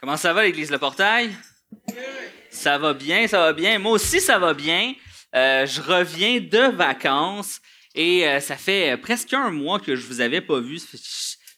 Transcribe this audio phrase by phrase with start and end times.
[0.00, 1.30] Comment ça va, l'Église Le Portail?
[2.50, 3.78] Ça va bien, ça va bien.
[3.78, 4.94] Moi aussi, ça va bien.
[5.34, 7.60] Euh, je reviens de vacances
[7.94, 10.80] et euh, ça fait presque un mois que je vous avais pas vu.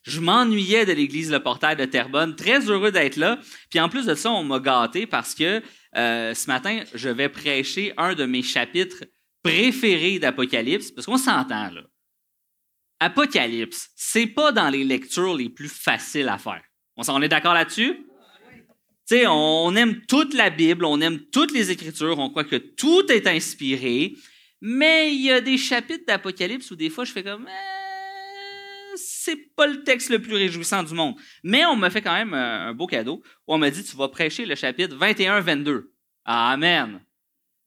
[0.02, 2.34] Je m'ennuyais de l'Église Le Portail de Terrebonne.
[2.34, 3.38] Très heureux d'être là.
[3.70, 5.62] Puis en plus de ça, on m'a gâté parce que
[5.96, 9.04] euh, ce matin, je vais prêcher un de mes chapitres
[9.44, 10.90] préférés d'Apocalypse.
[10.90, 11.82] Parce qu'on s'entend, là.
[12.98, 16.62] Apocalypse, c'est pas dans les lectures les plus faciles à faire.
[16.96, 18.04] On est d'accord là-dessus?
[19.10, 23.26] On aime toute la Bible, on aime toutes les Écritures, on croit que tout est
[23.26, 24.14] inspiré,
[24.60, 29.54] mais il y a des chapitres d'Apocalypse où des fois je fais comme eh, c'est
[29.54, 31.14] pas le texte le plus réjouissant du monde.
[31.42, 33.22] Mais on m'a fait quand même un beau cadeau.
[33.46, 35.84] On m'a dit tu vas prêcher le chapitre 21-22.
[36.24, 37.00] Amen.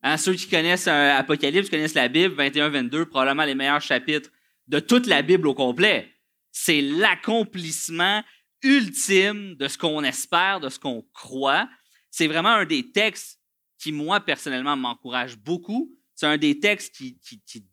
[0.03, 4.29] Hein, ceux qui connaissent euh, Apocalypse, connaissent la Bible, 21-22, probablement les meilleurs chapitres
[4.67, 6.11] de toute la Bible au complet.
[6.51, 8.23] C'est l'accomplissement
[8.65, 11.69] ultime de ce qu'on espère, de ce qu'on croit.
[12.09, 13.39] C'est vraiment un des textes
[13.77, 15.95] qui, moi, personnellement, m'encourage beaucoup.
[16.15, 17.17] C'est un des textes qui,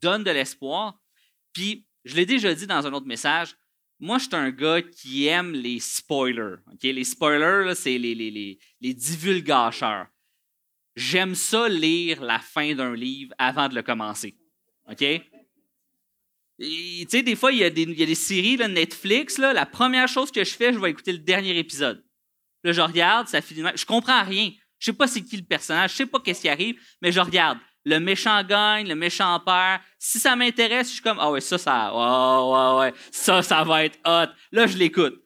[0.00, 1.00] donne de l'espoir.
[1.52, 3.56] Puis, je l'ai déjà dit dans un autre message,
[3.98, 6.56] moi, je suis un gars qui aime les spoilers.
[6.82, 8.58] Les spoilers, c'est les, les.
[10.94, 14.36] J'aime ça lire la fin d'un livre avant de le commencer.
[14.90, 15.04] OK?
[16.58, 20.30] Tu sais, des fois, il y, a des, séries, là, Netflix, là, la première chose
[20.30, 22.04] que je fais, je vais écouter le dernier épisode.
[22.62, 23.62] Là, je regarde, ça finit.
[23.74, 24.52] Je comprends rien.
[24.78, 27.20] Je sais pas c'est qui le personnage, je sais pas qu'est-ce qui arrive, mais je
[27.20, 27.58] regarde.
[27.84, 29.80] Le méchant gagne, le méchant perd.
[29.98, 33.84] Si ça m'intéresse, je suis comme, ah ouais, ça, ça, ouais, ouais, ça, ça va
[33.84, 34.32] être hot.
[34.52, 35.20] Là, je l'écoute.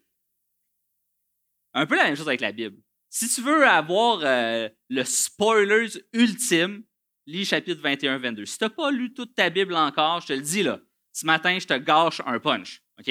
[1.75, 2.77] Un peu la même chose avec la Bible.
[3.11, 6.83] Si tu veux avoir euh, le spoilers ultime,
[7.27, 8.45] lis chapitre 21-22.
[8.47, 10.81] Si tu n'as pas lu toute ta Bible encore, je te le dis là,
[11.17, 12.83] ce matin, je te gâche un punch.
[13.01, 13.11] OK?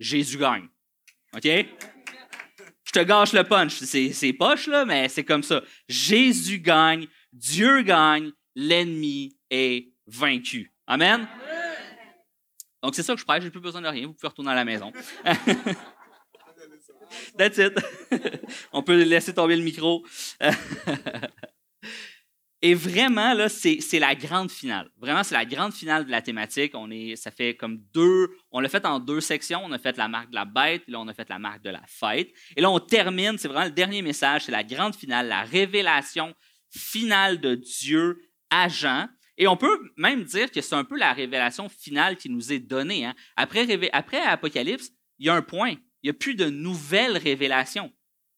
[0.00, 0.66] Jésus gagne.
[1.32, 1.44] OK?
[1.44, 3.84] Je te gâche le punch.
[3.84, 5.62] C'est poche, là, mais c'est comme ça.
[5.88, 10.72] Jésus gagne, Dieu gagne, l'ennemi est vaincu.
[10.88, 11.28] Amen?
[12.82, 13.44] Donc, c'est ça que je prêche.
[13.44, 14.08] J'ai plus besoin de rien.
[14.08, 14.92] Vous pouvez retourner à la maison.
[17.38, 17.78] That's it.
[18.72, 20.04] On peut laisser tomber le micro.
[22.66, 24.90] Et vraiment, là, c'est, la grande finale.
[24.98, 26.72] Vraiment, c'est la grande finale de la thématique.
[26.74, 29.60] On est, ça fait comme deux, on l'a fait en deux sections.
[29.62, 31.70] On a fait la marque de la bête, là, on a fait la marque de
[31.70, 32.28] la fête.
[32.56, 36.34] Et là, on termine, c'est vraiment le dernier message, c'est la grande finale, la révélation
[36.68, 39.06] finale de Dieu à Jean.
[39.38, 42.58] Et on peut même dire que c'est un peu la révélation finale qui nous est
[42.58, 43.04] donnée.
[43.04, 43.14] Hein.
[43.36, 44.90] Après, après Apocalypse,
[45.20, 45.76] il y a un point.
[46.02, 47.92] Il n'y a plus de nouvelles révélations.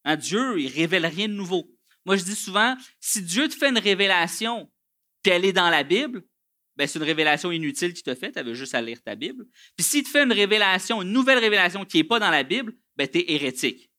[0.04, 1.77] Hein, Dieu, il révèle rien de nouveau.
[2.08, 4.72] Moi, je dis souvent, si Dieu te fait une révélation,
[5.22, 6.24] qu'elle est dans la Bible,
[6.74, 9.44] ben, c'est une révélation inutile qu'il te fait, tu avais juste à lire ta Bible.
[9.76, 12.72] Puis s'il te fait une révélation, une nouvelle révélation qui n'est pas dans la Bible,
[12.96, 13.90] ben, tu es hérétique.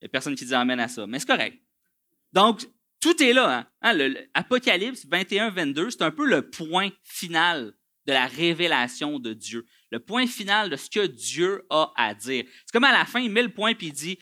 [0.00, 1.62] Il n'y a personne qui dit amène à ça, mais c'est correct.
[2.32, 2.66] Donc,
[2.98, 3.58] tout est là.
[3.58, 3.66] Hein?
[3.82, 7.72] hein L'Apocalypse 21-22, c'est un peu le point final
[8.06, 9.64] de la révélation de Dieu.
[9.92, 12.44] Le point final de ce que Dieu a à dire.
[12.66, 14.18] C'est comme à la fin, il met le point et il dit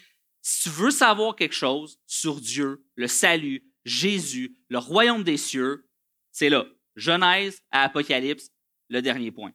[0.48, 5.86] si tu veux savoir quelque chose sur Dieu, le salut, Jésus, le royaume des cieux,
[6.32, 6.64] c'est là.
[6.96, 8.48] Genèse à Apocalypse,
[8.88, 9.52] le dernier point.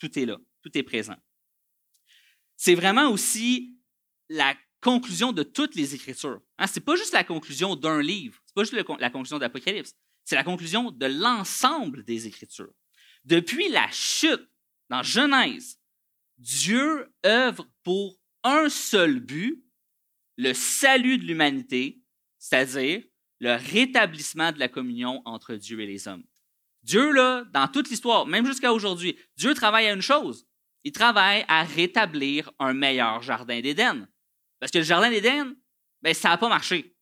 [0.00, 1.14] Tout est là, tout est présent.
[2.56, 3.78] C'est vraiment aussi
[4.28, 6.40] la conclusion de toutes les Écritures.
[6.58, 9.38] Hein, ce n'est pas juste la conclusion d'un livre, ce n'est pas juste la conclusion
[9.38, 12.74] d'Apocalypse, c'est la conclusion de l'ensemble des Écritures.
[13.24, 14.50] Depuis la chute
[14.88, 15.78] dans Genèse,
[16.36, 19.61] Dieu œuvre pour un seul but,
[20.42, 22.02] le salut de l'humanité,
[22.38, 23.02] c'est-à-dire
[23.38, 26.24] le rétablissement de la communion entre Dieu et les hommes.
[26.82, 30.46] Dieu, là, dans toute l'histoire, même jusqu'à aujourd'hui, Dieu travaille à une chose.
[30.84, 34.08] Il travaille à rétablir un meilleur jardin d'Éden.
[34.58, 35.54] Parce que le jardin d'Éden,
[36.02, 36.96] ben, ça n'a pas marché.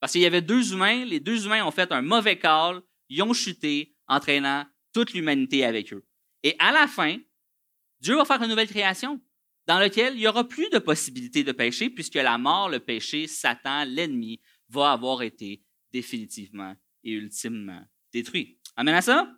[0.00, 3.22] Parce qu'il y avait deux humains, les deux humains ont fait un mauvais call, ils
[3.22, 6.04] ont chuté, entraînant toute l'humanité avec eux.
[6.42, 7.18] Et à la fin,
[8.00, 9.20] Dieu va faire une nouvelle création
[9.70, 13.28] dans lequel il n'y aura plus de possibilité de péché, puisque la mort, le péché,
[13.28, 15.62] Satan, l'ennemi, va avoir été
[15.92, 16.74] définitivement
[17.04, 17.80] et ultimement
[18.12, 18.58] détruit.
[18.74, 19.32] Amen à ça?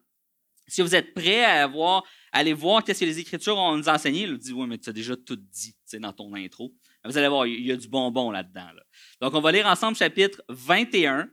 [0.66, 2.02] Si vous êtes prêts à voir,
[2.32, 4.94] aller voir qu'est-ce que les Écritures ont nous enseigné, vous dites, oui, mais tu as
[4.94, 6.72] déjà tout dit dans ton intro.
[7.04, 8.68] Vous allez voir, il y a du bonbon là-dedans.
[9.20, 11.28] Donc, on va lire ensemble chapitre 21,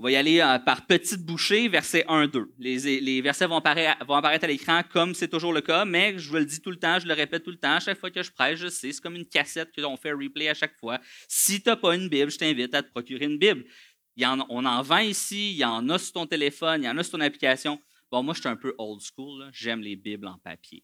[0.00, 2.46] on va y aller euh, par petites bouchées, versets 1-2.
[2.58, 6.46] Les, versets vont apparaître, à l'écran comme c'est toujours le cas, mais je vous le
[6.46, 8.60] dis tout le temps, je le répète tout le temps, chaque fois que je prêche,
[8.60, 11.00] je sais, c'est comme une cassette que l'on fait replay à chaque fois.
[11.28, 13.66] Si tu n'as pas une Bible, je t'invite à te procurer une Bible.
[14.16, 16.86] Il y en, on en vend ici, il y en a sur ton téléphone, il
[16.86, 17.78] y en a sur ton application.
[18.10, 20.82] Bon, moi, je suis un peu old school, j'aime les Bibles en papier.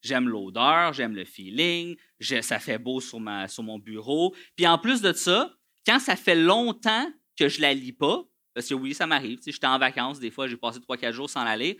[0.00, 4.34] J'aime l'odeur, j'aime le feeling, ça fait beau sur, sur mon bureau.
[4.56, 5.54] Puis en plus de ça,
[5.84, 8.24] quand ça fait longtemps que je la lis pas,
[8.58, 11.44] parce que oui, ça m'arrive, j'étais en vacances, des fois j'ai passé 3-4 jours sans
[11.44, 11.76] la lire,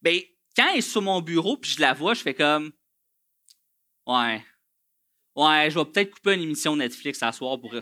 [0.00, 0.20] bien,
[0.56, 2.72] quand elle est sur mon bureau puis je la vois, je fais comme
[4.06, 4.42] Ouais.
[5.36, 7.74] Ouais, je vais peut-être couper une émission Netflix à soir pour,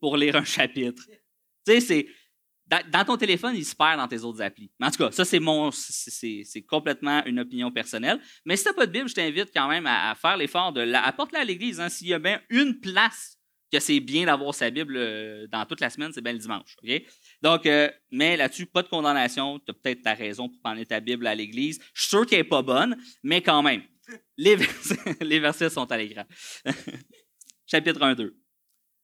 [0.00, 1.04] pour lire un chapitre.
[1.06, 2.06] Tu sais, c'est.
[2.66, 4.70] Dans, ton téléphone, il se perd dans tes autres applis.
[4.78, 5.70] Mais en tout cas, ça, c'est mon.
[5.70, 8.20] C'est complètement une opinion personnelle.
[8.44, 10.82] Mais si tu n'as pas de Bible, je t'invite quand même à, faire l'effort de
[10.82, 11.02] la.
[11.04, 11.80] Apporte-la à l'Église.
[11.80, 13.38] Hein, S'il y a bien une place
[13.72, 16.76] que c'est bien d'avoir sa Bible euh, dans toute la semaine, c'est bien le dimanche.
[16.82, 16.90] OK?
[17.42, 19.58] Donc, euh, mais là-dessus, pas de condamnation.
[19.60, 21.78] Tu as peut-être ta raison pour prendre ta Bible à l'Église.
[21.94, 23.82] Je suis sûr qu'elle n'est pas bonne, mais quand même.
[24.36, 24.56] Les
[25.38, 26.24] versets, sont à l'écran.
[27.66, 28.36] Chapitre 1, 2.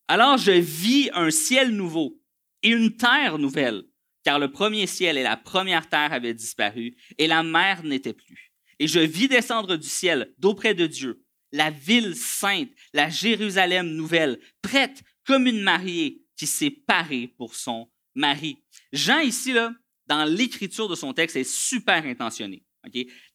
[0.09, 2.21] Alors je vis un ciel nouveau
[2.63, 3.85] et une terre nouvelle,
[4.23, 8.53] car le premier ciel et la première terre avaient disparu, et la mer n'était plus.
[8.79, 11.23] Et je vis descendre du ciel, d'auprès de Dieu,
[11.53, 17.89] la ville sainte, la Jérusalem nouvelle, prête comme une mariée qui s'est parée pour son
[18.15, 18.59] mari.
[18.93, 19.73] Jean, ici, là,
[20.07, 22.65] dans l'écriture de son texte, est super intentionné.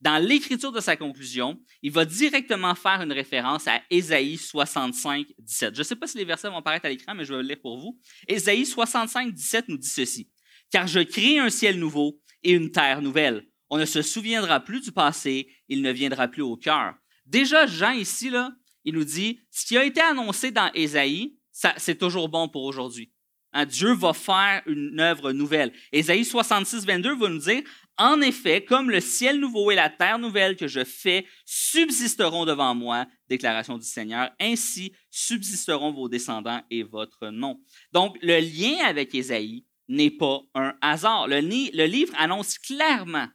[0.02, 5.74] Dans l'écriture de sa conclusion, il va directement faire une référence à Ésaïe 65, 17.
[5.74, 7.48] Je ne sais pas si les versets vont apparaître à l'écran, mais je vais le
[7.48, 8.00] lire pour vous.
[8.28, 10.30] Ésaïe 65, 17 nous dit ceci.
[10.72, 13.48] Car je crée un ciel nouveau et une terre nouvelle.
[13.70, 16.96] On ne se souviendra plus du passé, il ne viendra plus au cœur.
[17.26, 18.52] Déjà, Jean ici, là,
[18.84, 23.12] il nous dit, ce qui a été annoncé dans Ésaïe, c'est toujours bon pour aujourd'hui.
[23.52, 25.74] Hein, Dieu va faire une œuvre nouvelle.
[25.92, 27.64] Ésaïe 66, 22 va nous dire,
[27.98, 32.76] en effet, comme le ciel nouveau et la terre nouvelle que je fais subsisteront devant
[32.76, 37.60] moi, déclaration du Seigneur, ainsi subsisteront vos descendants et votre nom.
[37.92, 41.28] Donc, le lien avec Ésaïe n'est pas un hasard.
[41.28, 43.28] Le, livre annonce clairement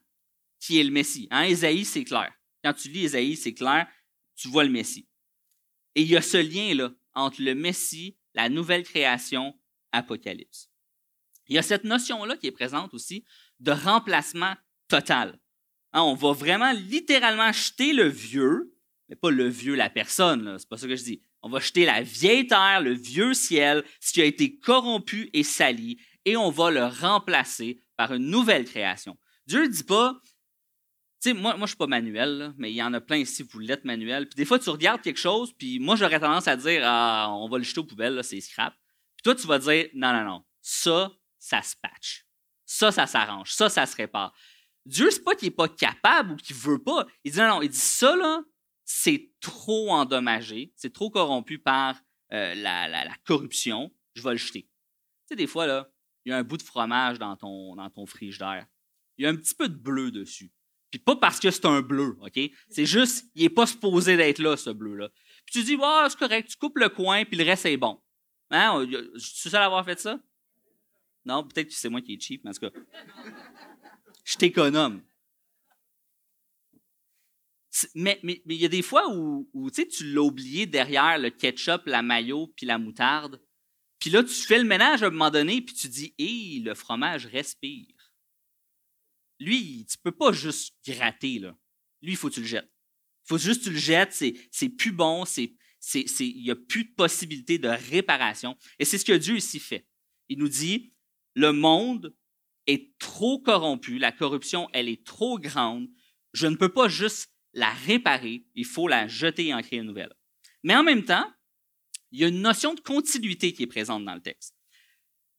[0.60, 1.28] qui est le Messie.
[1.30, 1.42] Hein?
[1.42, 2.32] Ésaïe, c'est clair.
[2.62, 3.86] Quand tu lis Ésaïe, c'est clair,
[4.36, 5.08] tu vois le Messie.
[5.94, 9.54] Et il y a ce lien-là entre le Messie, la nouvelle création,
[9.94, 10.70] Apocalypse.
[11.48, 13.24] Il y a cette notion-là qui est présente aussi
[13.60, 14.54] de remplacement
[14.88, 15.38] total.
[15.92, 18.74] Hein, on va vraiment littéralement jeter le vieux,
[19.08, 21.22] mais pas le vieux, la personne, c'est pas ça que je dis.
[21.42, 25.42] On va jeter la vieille terre, le vieux ciel, ce qui a été corrompu et
[25.42, 29.16] sali, et on va le remplacer par une nouvelle création.
[29.46, 30.18] Dieu ne dit pas,
[31.22, 33.18] tu sais, moi, moi je ne suis pas manuel, mais il y en a plein
[33.18, 34.26] ici, vous l'êtes manuel.
[34.26, 37.48] Puis des fois, tu regardes quelque chose, puis moi, j'aurais tendance à dire, ah, on
[37.48, 38.74] va le jeter aux poubelles, c'est scrap.
[39.24, 42.26] Toi, tu vas dire, non, non, non, ça, ça se patch.
[42.66, 43.52] Ça, ça s'arrange.
[43.52, 44.34] Ça, ça se répare.
[44.84, 47.06] Dieu, c'est pas qu'il n'est pas capable ou qu'il veut pas.
[47.24, 48.42] Il dit non, non, il dit ça, là,
[48.84, 51.98] c'est trop endommagé, c'est trop corrompu par
[52.32, 54.62] euh, la, corruption, je vais le jeter.
[54.62, 54.68] Tu
[55.28, 55.90] sais, des fois, là,
[56.24, 58.04] il y a un bout de fromage dans ton, dans ton.
[58.20, 58.32] Il
[59.18, 60.52] y a un petit peu de bleu dessus.
[60.90, 62.38] Puis pas parce que c'est un bleu, OK?
[62.68, 65.08] C'est juste, il n'est pas supposé d'être là, ce bleu-là.
[65.46, 65.78] Puis tu dis,
[66.08, 68.00] c'est correct, tu coupes le coin, puis le reste est bon.
[68.54, 68.86] Hein?
[68.88, 70.20] Je suis seul à avoir fait ça?
[71.24, 72.70] Non, peut-être que c'est moi qui est cheap, mais en tout cas,
[74.24, 75.02] je t'économe.
[77.94, 82.02] Mais il mais, y a des fois où, tu l'as oublié derrière le ketchup, la
[82.02, 83.42] mayo puis la moutarde.
[83.98, 86.74] Puis là, tu fais le ménage à un moment donné, puis tu dis Hé, le
[86.74, 88.12] fromage respire.
[89.40, 91.40] Lui, tu peux pas juste gratter.
[91.40, 91.56] Là.
[92.00, 92.70] Lui, il faut que tu le jettes.
[93.24, 95.24] Il faut juste que tu le jettes, c'est plus bon,
[95.94, 98.56] il n'y a plus de possibilité de réparation.
[98.78, 99.86] Et c'est ce que Dieu ici fait.
[100.28, 100.92] Il nous dit
[101.34, 102.14] le monde
[102.66, 105.88] est trop corrompu, la corruption, elle est trop grande.
[106.32, 109.86] Je ne peux pas juste la réparer, il faut la jeter et en créer une
[109.86, 110.12] nouvelle.
[110.62, 111.30] Mais en même temps,
[112.10, 114.54] il y a une notion de continuité qui est présente dans le texte,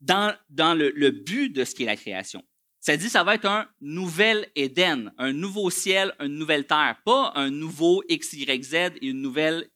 [0.02, 2.44] dans, le, but de ce qui est la création.
[2.80, 7.32] Ça dit ça va être un nouvel Éden, un nouveau ciel, une nouvelle terre, pas
[7.36, 9.70] un nouveau XYZ et une nouvelle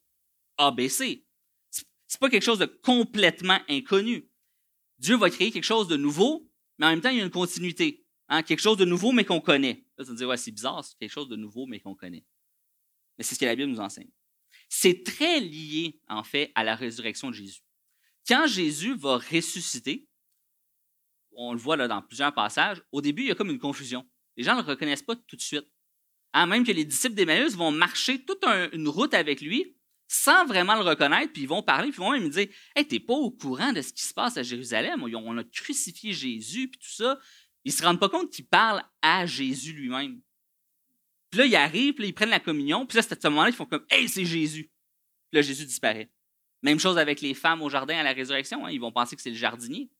[0.59, 1.25] ABC.
[1.71, 4.29] C'est pas quelque chose de complètement inconnu.
[4.99, 7.31] Dieu va créer quelque chose de nouveau, mais en même temps, il y a une
[7.31, 8.05] continuité.
[8.27, 9.83] Hein, quelque chose de nouveau, mais qu'on connaît.
[9.97, 10.05] Là,
[10.37, 12.25] c'est bizarre, c'est quelque chose de nouveau, mais qu'on connaît.
[13.17, 14.09] Mais c'est ce que la Bible nous enseigne.
[14.67, 17.61] C'est très lié, en fait, à la résurrection de Jésus.
[18.27, 20.07] Quand Jésus va ressusciter,
[21.31, 24.07] on le voit là dans plusieurs passages, au début, il y a comme une confusion.
[24.37, 25.67] Les gens ne le reconnaissent pas tout de suite.
[26.33, 29.75] Hein, même que les disciples d'Emmaüs vont marcher toute une route avec lui,
[30.11, 32.99] sans vraiment le reconnaître, puis ils vont parler, puis ils vont même dire Hey, t'es
[32.99, 36.79] pas au courant de ce qui se passe à Jérusalem, on a crucifié Jésus, puis
[36.79, 37.19] tout ça.
[37.63, 40.19] Ils se rendent pas compte qu'ils parlent à Jésus lui-même.
[41.29, 43.49] Puis là, ils arrivent, puis ils prennent la communion, puis là, c'est à ce moment-là,
[43.49, 44.71] ils font comme Hey, c'est Jésus.
[45.29, 46.09] Puis là, Jésus disparaît.
[46.63, 49.21] Même chose avec les femmes au jardin à la résurrection, hein, ils vont penser que
[49.21, 49.91] c'est le jardinier.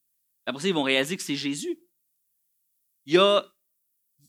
[0.48, 1.80] Après ça, ils vont réaliser que c'est Jésus.
[3.06, 3.46] Il y a.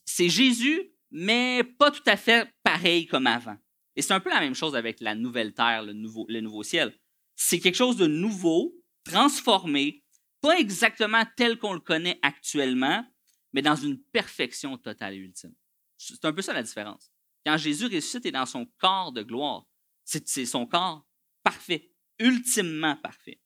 [0.05, 3.57] C'est Jésus, mais pas tout à fait pareil comme avant.
[4.01, 6.99] Et c'est un peu la même chose avec la nouvelle terre, le nouveau, ciel.
[7.37, 10.07] C'est quelque chose de nouveau, transformé,
[10.41, 13.07] pas exactement tel qu'on le connaît actuellement,
[13.53, 15.55] mais dans une perfection totale et ultime.
[15.99, 17.13] C'est un peu ça la différence.
[17.45, 19.67] Quand Jésus ressuscite et dans son corps de gloire,
[20.03, 21.07] c'est son corps
[21.43, 23.39] parfait, ultimement parfait.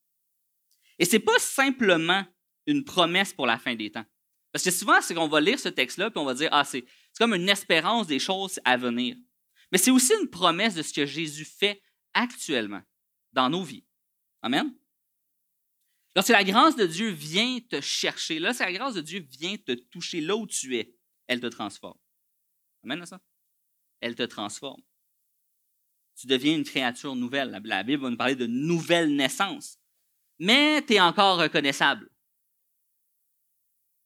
[1.01, 2.25] Et c'est pas simplement
[2.69, 4.07] une promesse pour la fin des temps.
[4.53, 6.85] Parce que souvent, c'est qu'on va lire ce texte-là puis on va dire ah c'est
[7.19, 9.17] comme une espérance des choses à venir.
[9.75, 12.81] Mais c'est aussi une promesse de ce que Jésus fait actuellement
[13.33, 13.85] dans nos vies.
[14.41, 14.73] Amen?
[16.15, 19.73] Lorsque la grâce de Dieu vient te chercher, c'est la grâce de Dieu vient te
[19.73, 20.95] toucher là où tu es,
[21.27, 21.99] elle te transforme.
[22.85, 23.21] Amen à ça?
[24.01, 24.81] Elle te transforme.
[26.21, 27.61] Tu deviens une créature nouvelle.
[27.65, 29.81] La Bible va nous parler de nouvelle naissance.
[30.39, 32.09] Mais tu es encore reconnaissable.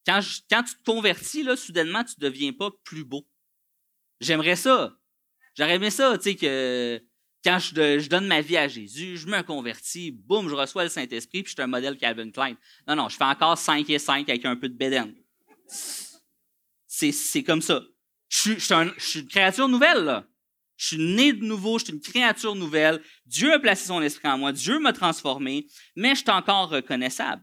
[0.06, 3.28] Quand, quand, tu te convertis, là, soudainement, tu ne deviens pas plus beau.
[4.22, 4.98] J'aimerais ça.
[5.58, 7.02] J'aurais aimé ça, tu sais, que
[7.44, 11.42] quand je, donne ma vie à Jésus, je me convertis, boum, je reçois le Saint-Esprit,
[11.42, 12.56] puis je suis un modèle Calvin Klein.
[12.86, 15.14] Non, non, je fais encore 5 et 5 avec un peu de bédaine.
[16.86, 17.82] C'est comme ça.
[18.28, 20.28] Je suis, une créature nouvelle, là.
[20.76, 23.02] Je suis né de nouveau, je suis une créature nouvelle.
[23.26, 27.42] Dieu a placé son esprit en moi, Dieu m'a transformé, mais je suis encore reconnaissable.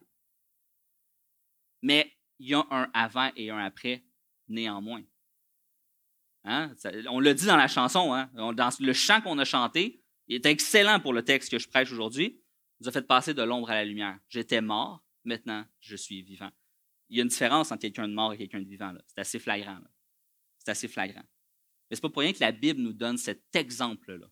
[1.82, 4.06] Mais il y a un avant et un après,
[4.48, 5.04] néanmoins.
[6.48, 6.74] Hein?
[7.10, 8.30] on l'a dit dans la chanson, hein?
[8.36, 11.92] dans le chant qu'on a chanté, il est excellent pour le texte que je prêche
[11.92, 12.40] aujourd'hui.
[12.80, 14.20] Il nous a fait passer de l'ombre à la lumière.
[14.30, 16.52] J'étais mort, maintenant je suis vivant.
[17.10, 18.94] Il y a une différence entre quelqu'un de mort et quelqu'un de vivant.
[19.08, 19.80] C'est assez flagrant.
[20.60, 21.24] C'est assez flagrant.
[21.90, 24.28] Mais ce n'est pas pour rien que la Bible nous donne cet exemple-là.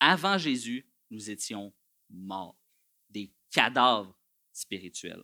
[0.00, 1.72] Avant Jésus, nous étions
[2.10, 2.58] morts,
[3.10, 4.18] des cadavres
[4.52, 5.22] spirituels.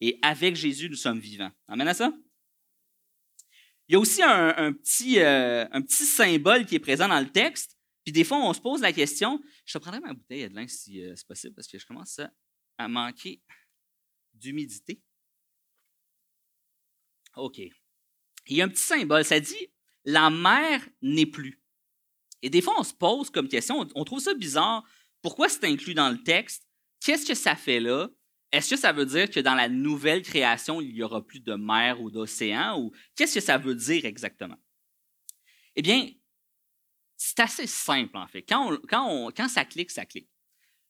[0.00, 1.52] Et avec Jésus, nous sommes vivants.
[1.68, 2.12] Amen à ça?
[3.90, 7.28] Il y a aussi un, petit, euh, un petit symbole qui est présent dans le
[7.28, 7.76] texte.
[8.04, 11.02] Puis des fois, on se pose la question, je te prendrai ma bouteille de si
[11.02, 12.20] euh, c'est possible, parce que je commence
[12.78, 13.42] à, manquer
[14.32, 15.02] d'humidité.
[17.34, 17.58] OK.
[17.58, 19.72] Il y a un petit symbole, ça dit
[20.04, 21.60] la mer n'est plus.
[22.42, 24.88] Et des fois, on se pose comme question, on trouve ça bizarre.
[25.20, 26.64] Pourquoi c'est inclus dans le texte?
[27.00, 28.08] Qu'est-ce que ça fait là?
[28.52, 31.54] Est-ce que ça veut dire que dans la nouvelle création, il n'y aura plus de
[31.54, 32.80] mer ou d'océan?
[32.80, 34.58] Ou qu'est-ce que ça veut dire exactement?
[35.76, 36.10] Eh bien,
[37.16, 38.42] c'est assez simple en fait.
[38.42, 40.28] Quand, quand, ça clique, ça clique.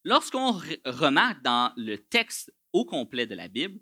[0.05, 0.53] Lorsqu'on
[0.87, 3.79] remarque dans le texte au complet de la Bible,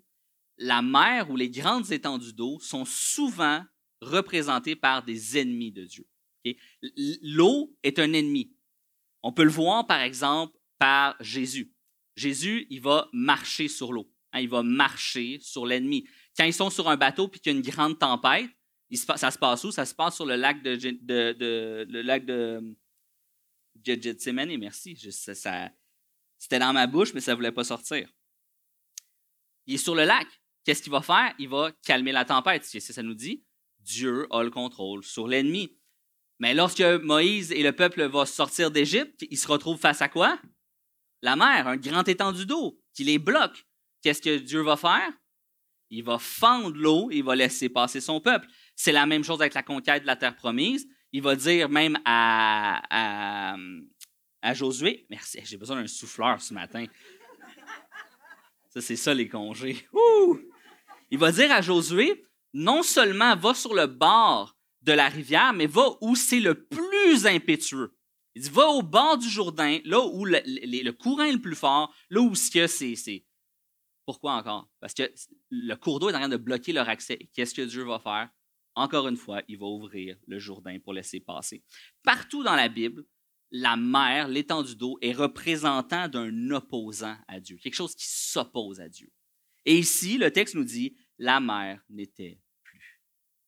[0.57, 3.63] la mer ou les grandes étendues d'eau sont souvent
[4.01, 6.05] représentées par des ennemis de Dieu.
[7.21, 8.53] L'eau est un ennemi.
[9.23, 11.71] On peut le voir par exemple par Jésus.
[12.19, 14.11] Jésus, il va marcher sur l'eau.
[14.33, 16.07] Hein, il va marcher sur l'ennemi.
[16.37, 18.49] Quand ils sont sur un bateau puis qu'il y a une grande tempête,
[18.93, 19.71] ça se passe où?
[19.71, 20.77] Ça se passe sur le lac de,
[21.89, 22.75] le lac de
[23.83, 24.95] Gethsemane, merci.
[24.95, 28.09] C'était dans ma bouche, mais ça ne voulait pas sortir.
[29.65, 30.27] Il est sur le lac.
[30.65, 31.33] Qu'est-ce qu'il va faire?
[31.39, 32.65] Il va calmer la tempête.
[32.65, 33.45] C'est ça nous dit.
[33.79, 35.77] Dieu a le contrôle sur l'ennemi.
[36.39, 40.39] Mais lorsque Moïse et le peuple vont sortir d'Égypte, ils se retrouvent face à quoi?
[41.21, 43.65] La mer, un grand étendue d'eau qui les bloque.
[44.01, 45.11] Qu'est-ce que Dieu va faire?
[45.89, 48.47] Il va fendre l'eau il va laisser passer son peuple.
[48.75, 50.87] C'est la même chose avec la conquête de la terre promise.
[51.11, 53.55] Il va dire même à,
[54.41, 56.85] à, Josué, merci, j'ai besoin d'un souffleur ce matin.
[58.69, 59.87] Ça, c'est ça les congés.
[61.09, 62.23] Il va dire à Josué,
[62.53, 67.25] non seulement va sur le bord de la rivière, mais va où c'est le plus
[67.25, 67.91] impétueux.
[68.35, 71.93] Il dit, va au bord du Jourdain, là où le, courant est le plus fort,
[72.09, 73.25] là où ce que c'est.
[74.05, 74.69] Pourquoi encore?
[74.79, 75.11] Parce que
[75.49, 77.29] le cours d'eau est en train de bloquer leur accès.
[77.33, 78.29] Qu'est-ce que Dieu va faire?
[78.75, 81.63] Encore une fois, il va ouvrir le Jourdain pour laisser passer.
[82.03, 83.03] Partout dans la Bible,
[83.51, 88.89] la mer, l'étendue d'eau, est représentant d'un opposant à Dieu, quelque chose qui s'oppose à
[88.89, 89.11] Dieu.
[89.65, 93.03] Et ici, le texte nous dit, la mer n'était plus.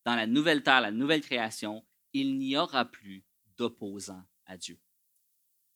[0.05, 3.23] Dans la nouvelle terre, la nouvelle création, il n'y aura plus
[3.57, 4.79] d'opposant à Dieu.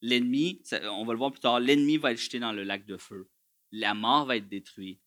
[0.02, 2.98] L'ennemi, on va le voir plus tard, l'ennemi va être jeté dans le lac de
[2.98, 3.30] feu.
[3.72, 5.02] La mort va être détruite.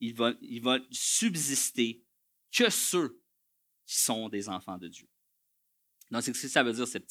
[0.00, 2.04] Il va, va subsister
[2.52, 3.20] que ceux
[3.86, 5.08] qui sont des enfants de Dieu.
[6.10, 7.06] Donc, c'est ce que ça veut dire, cette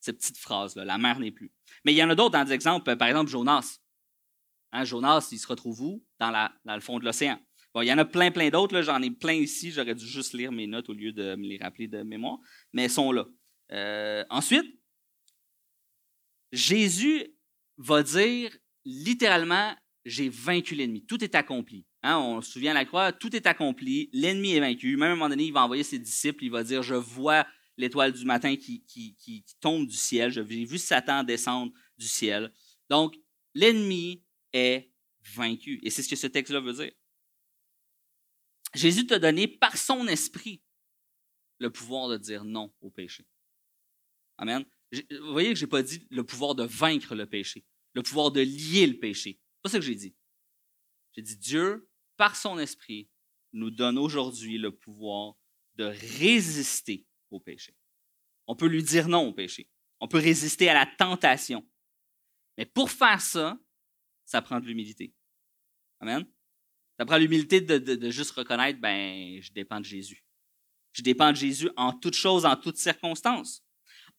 [0.00, 0.84] petite, phrase-là.
[0.84, 1.52] La mer n'est plus.
[1.84, 2.96] Mais il y en a d'autres dans des exemples.
[2.96, 3.80] Par exemple, Jonas.
[4.72, 6.04] Hein, Jonas, il se retrouve où?
[6.18, 7.38] Dans, la, le fond de l'océan.
[7.74, 8.80] Bon, il y en a plein, plein d'autres.
[8.80, 9.70] J'en ai plein ici.
[9.70, 12.38] J'aurais dû juste lire mes notes au lieu de me les rappeler de mémoire.
[12.72, 13.26] Mais elles sont là.
[13.72, 14.80] Euh, ensuite,
[16.52, 17.26] Jésus
[17.76, 19.74] va dire littéralement,
[20.04, 21.04] j'ai vaincu l'ennemi.
[21.04, 21.86] Tout est accompli.
[22.02, 24.96] Hein, on se souvient à la croix, tout est accompli, l'ennemi est vaincu.
[24.96, 27.46] Même à un moment donné, il va envoyer ses disciples, il va dire, je vois
[27.76, 30.30] l'étoile du matin qui, tombe du ciel.
[30.30, 32.52] J'ai vu Satan descendre du ciel.
[32.88, 33.16] Donc,
[33.54, 34.90] l'ennemi est
[35.34, 35.80] vaincu.
[35.82, 36.92] Et c'est ce que ce texte-là veut dire.
[38.74, 40.62] Jésus t'a donné par son esprit
[41.58, 43.26] le pouvoir de dire non au péché.
[44.36, 44.64] Amen.
[44.92, 47.64] Vous voyez que je n'ai pas dit le pouvoir de vaincre le péché,
[47.94, 49.40] le pouvoir de lier le péché.
[49.40, 50.14] C'est pas ça que j'ai dit.
[51.12, 53.10] J'ai dit Dieu, par son esprit,
[53.52, 55.34] nous donne aujourd'hui le pouvoir
[55.76, 57.74] de résister au péché.
[58.46, 59.70] On peut lui dire non au péché.
[60.00, 61.66] On peut résister à la tentation.
[62.56, 63.58] Mais pour faire ça,
[64.24, 65.14] ça prend de l'humilité.
[66.00, 66.26] Amen.
[66.98, 70.24] Ça prend l'humilité de, juste reconnaître, ben, je dépends de Jésus.
[70.92, 73.64] Je dépends de Jésus en toutes choses, en toutes circonstances.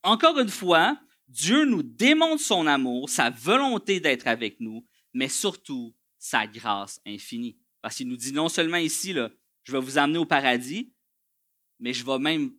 [0.04, 5.96] Encore une fois, Dieu nous démontre son amour, sa volonté d'être avec nous, mais surtout
[6.18, 7.58] sa grâce infinie.
[7.82, 9.30] Parce qu'il nous dit non seulement ici, là,
[9.64, 10.94] je vais vous amener au paradis,
[11.80, 12.52] mais je vais même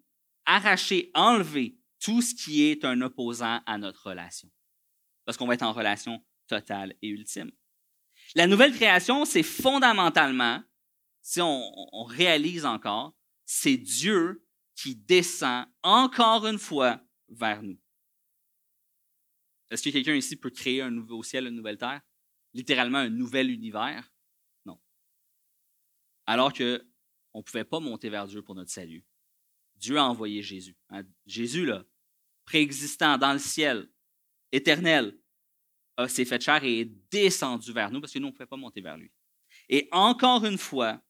[0.47, 4.51] arracher, enlever tout ce qui est un opposant à notre relation.
[5.25, 7.51] Parce qu'on va être en relation totale et ultime.
[8.35, 10.63] La nouvelle création, c'est fondamentalement,
[11.21, 17.01] si on, réalise encore, c'est Dieu qui descend encore une fois
[17.31, 17.79] vers nous.
[19.71, 22.03] Est-ce que quelqu'un ici peut créer un nouveau ciel, une nouvelle terre?
[22.53, 24.13] Littéralement un nouvel univers?
[24.67, 24.81] Non.
[26.27, 26.87] Alors que
[27.33, 29.05] on ne pouvait pas monter vers Dieu pour notre salut.
[29.77, 30.77] Dieu a envoyé Jésus.
[30.89, 31.05] Hein?
[31.25, 31.85] Jésus, là,
[32.45, 33.89] préexistant dans le ciel,
[34.51, 35.17] éternel,
[36.09, 38.57] s'est fait chair et est descendu vers nous parce que nous, on ne pouvait pas
[38.57, 39.13] monter vers lui.
[39.69, 41.01] Et encore une fois,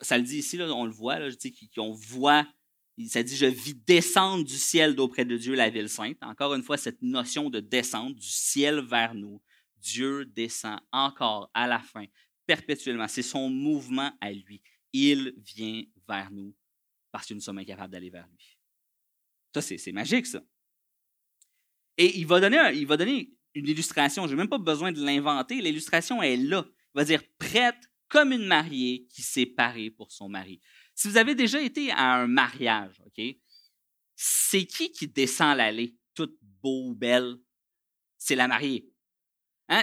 [0.00, 2.46] ça le dit ici, on le voit, là, je dis qu'on voit,
[3.08, 6.18] ça dit, je vis descendre du ciel d'auprès de Dieu la ville sainte.
[6.22, 9.40] Encore une fois, cette notion de descendre du ciel vers nous.
[9.78, 12.04] Dieu descend encore à la fin,
[12.46, 13.08] perpétuellement.
[13.08, 14.60] C'est son mouvement à lui.
[14.92, 16.54] Il vient vers nous
[17.10, 18.58] parce que nous sommes incapables d'aller vers lui.
[19.54, 20.42] Ça, c'est magique, ça.
[21.96, 24.26] Et il va donner, il va donner une illustration.
[24.26, 25.60] Je n'ai même pas besoin de l'inventer.
[25.60, 26.64] L'illustration est là.
[26.68, 30.60] Il va dire prête comme une mariée qui s'est parée pour son mari.
[31.00, 33.24] Si vous avez déjà été à un mariage, OK,
[34.16, 37.38] c'est qui qui descend l'allée, toute beau, belle?
[38.18, 38.86] C'est la mariée.
[39.70, 39.82] Hein?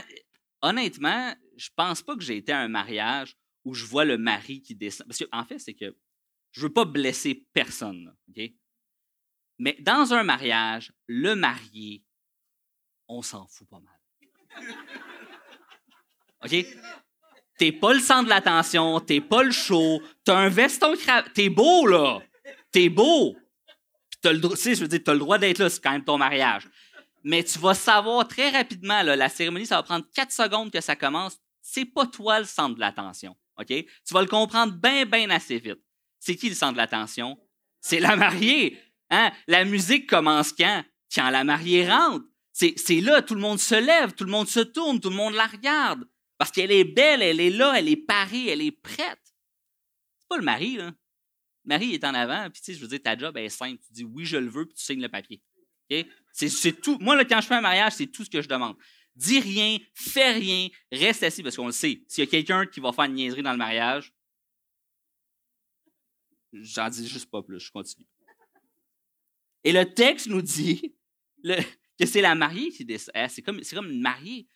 [0.62, 4.62] Honnêtement, je pense pas que j'ai été à un mariage où je vois le mari
[4.62, 5.08] qui descend.
[5.08, 5.98] Parce qu'en en fait, c'est que
[6.52, 8.16] je veux pas blesser personne.
[8.30, 8.52] OK?
[9.58, 12.06] Mais dans un mariage, le marié
[13.08, 14.00] on s'en fout pas mal.
[16.46, 16.54] OK?
[17.58, 21.34] T'es pas le centre de l'attention, t'es pas le show, t'as un veston cravate.
[21.34, 22.20] T'es beau, là!
[22.72, 23.36] T'es beau!
[24.22, 26.68] T'as le, je veux dire, as le droit d'être là, c'est quand même ton mariage.
[27.24, 30.82] Mais tu vas savoir très rapidement, là, la cérémonie, ça va prendre quatre secondes que
[30.82, 31.38] ça commence.
[31.62, 33.36] C'est pas toi le centre de l'attention.
[33.58, 33.68] OK?
[33.68, 35.82] Tu vas le comprendre bien, bien assez vite.
[36.20, 37.38] C'est qui le centre de l'attention?
[37.82, 38.80] C'est la mariée.
[39.10, 39.32] Hein?
[39.48, 40.84] La musique commence quand?
[41.14, 42.26] Quand la mariée rentre.
[42.54, 45.34] C'est là, tout le monde se lève, tout le monde se tourne, tout le monde
[45.34, 46.08] la regarde.
[46.38, 49.22] Parce qu'elle est belle, elle est là, elle est parée, elle est prête.
[50.20, 50.94] C'est pas le mari, là.
[51.66, 53.82] Le mari est en avant, puis tu sais, je veux dire, ta job est simple.
[53.88, 55.42] Tu dis oui, je le veux, puis tu signes le papier.
[56.32, 56.98] C'est tout.
[57.00, 58.78] Moi, quand je fais un mariage, c'est tout ce que je demande.
[59.16, 62.04] Dis rien, fais rien, reste assis, parce qu'on le sait.
[62.08, 64.14] S'il y a quelqu'un qui va faire une niaiserie dans le mariage,
[66.54, 68.06] j'en dis juste pas plus, je continue.
[69.64, 70.96] Et le texte nous dit,
[71.44, 73.12] que c'est la mariée qui descend.
[73.16, 74.48] Eh, c'est comme, comme une mariée.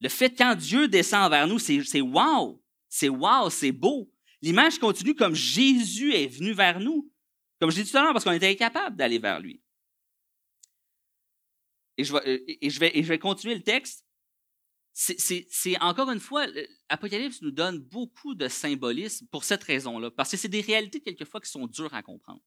[0.00, 2.62] Le fait quand Dieu descend vers nous, c'est wow.
[2.88, 4.10] C'est wow, c'est beau.
[4.42, 7.10] L'image continue comme Jésus est venu vers nous.
[7.60, 9.62] Comme je l'ai dit tout à l'heure, parce qu'on était incapable d'aller vers lui.
[11.98, 14.06] Et je, vais, continuer le texte.
[14.92, 16.46] C'est encore une fois,
[16.88, 21.40] l'Apocalypse nous donne beaucoup de symbolisme pour cette raison-là, parce que c'est des réalités quelquefois
[21.40, 22.40] qui sont dures à comprendre.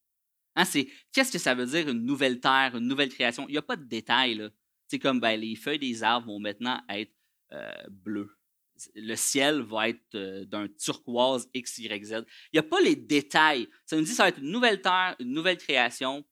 [0.55, 0.63] Hein,
[1.11, 3.47] qu'est-ce que ça veut dire une nouvelle terre, une nouvelle création?
[3.47, 4.49] Il n'y a pas de détails.
[4.87, 7.11] C'est comme ben, les feuilles des arbres vont maintenant être
[7.53, 8.37] euh, bleues.
[8.95, 12.25] Le ciel va être euh, d'un turquoise X, Y, Z.
[12.51, 13.67] Il n'y a pas les détails.
[13.85, 16.25] Ça nous dit que ça va être une nouvelle terre, une nouvelle création.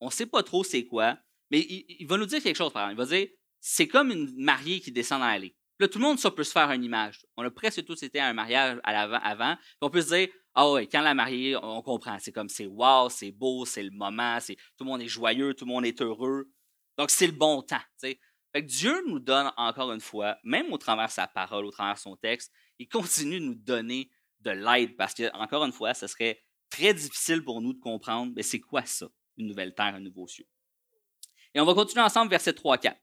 [0.00, 1.18] On ne sait pas trop c'est quoi,
[1.50, 3.08] mais il, va nous dire quelque chose, par exemple.
[3.08, 3.28] Il va dire
[3.60, 5.56] c'est comme une mariée qui descend dans l'allée.
[5.78, 7.24] Là, tout le monde ça peut se faire une image.
[7.36, 9.56] On a presque tous été à un mariage avant.
[9.80, 12.16] on peut se dire ah oui, quand la mariée, on comprend.
[12.20, 15.64] C'est comme c'est wow, c'est beau, c'est le moment, tout le monde est joyeux, tout
[15.64, 16.48] le monde est heureux.
[16.96, 17.80] Donc c'est le bon temps.
[18.60, 22.16] Dieu nous donne encore une fois, même au travers de sa parole, au travers son
[22.16, 26.42] texte, il continue de nous donner de l'aide parce que, encore une fois, ce serait
[26.70, 30.26] très difficile pour nous de comprendre, mais c'est quoi ça, une nouvelle terre, un nouveau
[30.26, 30.46] ciel?
[31.54, 32.96] Et on va continuer ensemble, verset 3-4.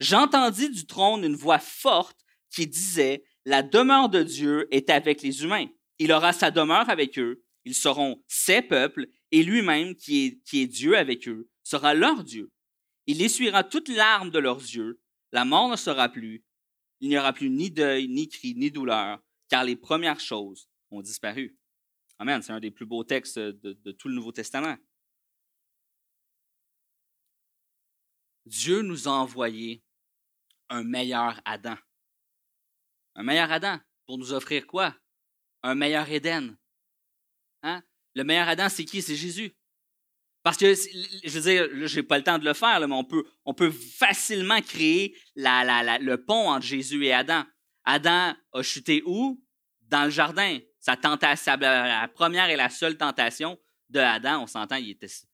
[0.00, 5.42] J'entendis du trône une voix forte qui disait la demeure de Dieu est avec les
[5.42, 5.66] humains.
[5.98, 7.44] Il aura sa demeure avec eux.
[7.64, 12.52] Ils seront ses peuples et lui-même, qui est Dieu avec eux, sera leur Dieu.
[13.06, 15.00] Il essuiera toutes larmes de leurs yeux,
[15.32, 16.44] la mort ne sera plus,
[17.00, 21.02] il n'y aura plus ni deuil, ni cri, ni douleur, car les premières choses ont
[21.02, 21.58] disparu.
[22.18, 24.76] Amen, c'est un des plus beaux textes de, tout le Nouveau Testament.
[28.46, 29.82] Dieu nous a envoyé
[30.68, 31.76] un meilleur Adam.
[33.16, 34.96] Un meilleur Adam pour nous offrir quoi?
[35.62, 36.56] Un meilleur Éden.
[37.62, 37.82] Hein?
[38.14, 39.02] Le meilleur Adam, c'est qui?
[39.02, 39.54] C'est Jésus.
[40.44, 43.54] Parce que, je veux dire, je n'ai pas le temps de le faire, mais on
[43.54, 47.44] peut, facilement créer le pont entre Jésus et Adam.
[47.84, 49.42] Adam a chuté où?
[49.80, 50.58] Dans le jardin.
[50.78, 54.78] Sa tentation, la première et la seule tentation de Adam, on s'entend.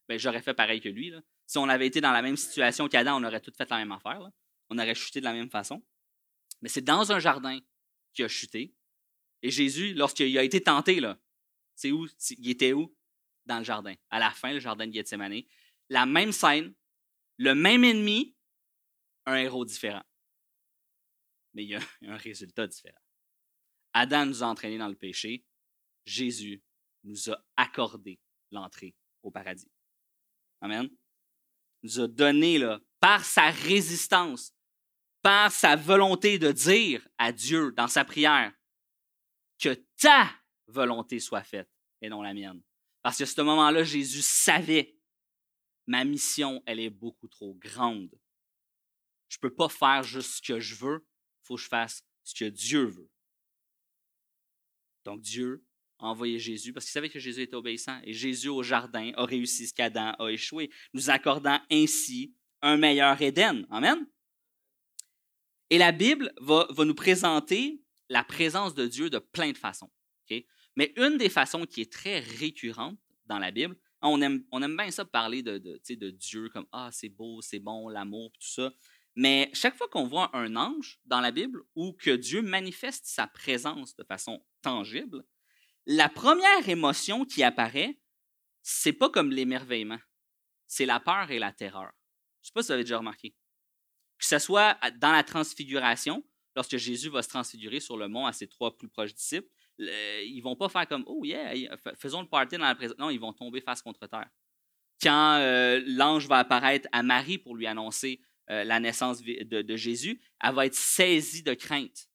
[0.08, 1.12] Ben, j'aurais fait pareil que lui.
[1.44, 3.90] Si on avait été dans la même situation qu'Adam, on aurait tout fait la même
[3.90, 4.30] affaire.
[4.68, 5.82] On aurait chuté de la même façon.
[6.62, 7.58] Mais c'est dans un jardin
[8.14, 8.76] qu'il a chuté.
[9.42, 11.18] Et Jésus, lorsqu'il a été tenté, là,
[11.74, 12.06] c'est où?
[12.38, 12.94] Il était où?
[13.58, 13.94] Le jardin.
[14.10, 15.42] À la fin, le jardin de Gethsemane.
[15.88, 16.74] La même scène,
[17.36, 18.36] le même ennemi,
[19.26, 20.02] un héros différent.
[21.54, 23.00] Mais il y a un résultat différent.
[23.92, 25.44] Adam nous a entraînés dans le péché.
[26.04, 26.62] Jésus
[27.02, 28.20] nous a accordé
[28.52, 29.70] l'entrée au paradis.
[30.60, 30.88] Amen
[31.82, 32.60] nous a donné,
[32.98, 34.54] par sa résistance,
[35.22, 38.52] par sa volonté de dire à Dieu dans sa prière
[39.58, 40.30] que ta
[40.66, 42.62] volonté soit faite et non la mienne.
[43.02, 44.96] Parce que à ce moment-là, Jésus savait
[45.86, 48.10] ma mission, elle est beaucoup trop grande.
[49.28, 51.06] Je ne peux pas faire juste ce que je veux,
[51.42, 53.10] il faut que je fasse ce que Dieu veut.
[55.04, 55.64] Donc Dieu
[55.98, 58.00] envoyé Jésus parce qu'il savait que Jésus était obéissant.
[58.04, 63.20] Et Jésus au jardin a réussi ce qu'Adam a échoué, nous accordant ainsi un meilleur
[63.20, 63.66] Éden.
[63.70, 64.06] Amen?
[65.70, 69.90] Et la Bible va, nous présenter la présence de Dieu de plein de façons.
[70.76, 75.04] Mais une des façons qui est très récurrente dans la Bible, on aime, bien ça
[75.04, 78.70] parler de, de, de Dieu comme Ah, c'est beau, c'est bon, l'amour, tout ça.
[79.16, 83.26] Mais chaque fois qu'on voit un ange dans la Bible ou que Dieu manifeste sa
[83.26, 85.24] présence de façon tangible,
[85.86, 88.00] la première émotion qui apparaît,
[88.62, 89.98] c'est pas comme l'émerveillement,
[90.66, 91.90] c'est la peur et la terreur.
[92.42, 93.34] Je ne sais pas si vous avez déjà remarqué.
[94.18, 98.32] Que ce soit dans la transfiguration, lorsque Jésus va se transfigurer sur le mont à
[98.32, 99.48] ses trois plus proches disciples,
[99.80, 102.98] ils ne vont pas faire comme Oh yeah, faisons le party dans la présence.
[102.98, 104.28] Non, ils vont tomber face contre terre.
[105.02, 110.20] Quand euh, l'ange va apparaître à Marie pour lui annoncer euh, la naissance de, Jésus,
[110.40, 112.08] elle va être saisie de crainte.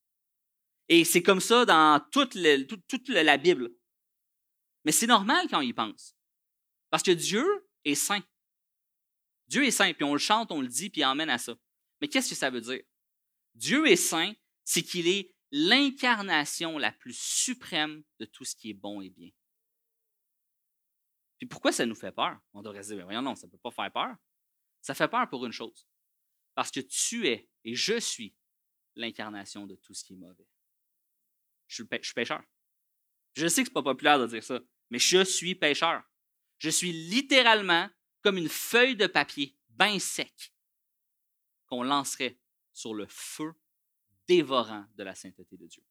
[0.88, 3.72] Et c'est comme ça dans toute, la Bible.
[4.84, 6.16] Mais c'est normal quand y pense.
[6.92, 7.46] Parce que Dieu
[7.84, 8.24] est saint.
[9.48, 11.56] Dieu est saint, puis on le chante, on le dit, puis il emmène à ça.
[12.02, 12.82] Mais qu'est-ce que ça veut dire?
[13.56, 18.74] Dieu est saint, c'est qu'il est l'incarnation la plus suprême de tout ce qui est
[18.74, 19.30] bon et bien.
[21.38, 22.38] Puis pourquoi ça nous fait peur?
[22.54, 24.16] On devrait se dire, voyons, non, ça ne peut pas faire peur.
[24.82, 25.88] Ça fait peur pour une chose.
[26.56, 28.36] Parce que tu es et je suis
[28.96, 30.46] l'incarnation de tout ce qui est mauvais.
[31.68, 32.44] Je suis, pêcheur.
[33.34, 36.04] Je sais que ce n'est pas populaire de dire ça, mais je suis pêcheur.
[36.58, 37.90] Je suis littéralement
[38.22, 40.54] comme une feuille de papier bien sec
[41.68, 42.38] qu'on lancerait
[42.74, 43.54] sur le feu
[44.28, 45.84] dévorant de la sainteté de Dieu.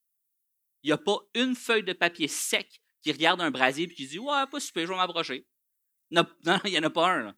[0.83, 4.07] Il n'y a pas une feuille de papier sec qui regarde un brasier et qui
[4.07, 5.47] dit Ouais, pas super, je vais m'approcher.
[6.11, 6.27] Non,
[6.65, 7.37] il n'y en a pas un.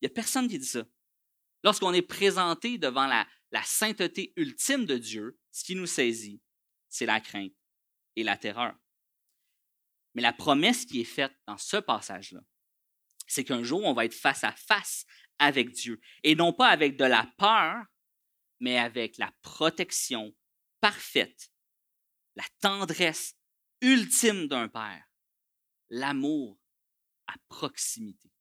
[0.00, 0.84] Il n'y a personne qui dit ça.
[1.62, 6.42] Lorsqu'on est présenté devant la, la sainteté ultime de Dieu, ce qui nous saisit,
[6.88, 7.54] c'est la crainte
[8.16, 8.74] et la terreur.
[10.14, 12.40] Mais la promesse qui est faite dans ce passage-là,
[13.26, 15.06] c'est qu'un jour, on va être face à face
[15.38, 16.00] avec Dieu.
[16.22, 17.84] Et non pas avec de la peur,
[18.64, 20.34] mais avec la protection
[20.80, 21.52] parfaite,
[22.34, 23.36] la tendresse
[23.82, 25.04] ultime d'un père,
[25.90, 26.58] l'amour
[27.26, 28.32] à proximité.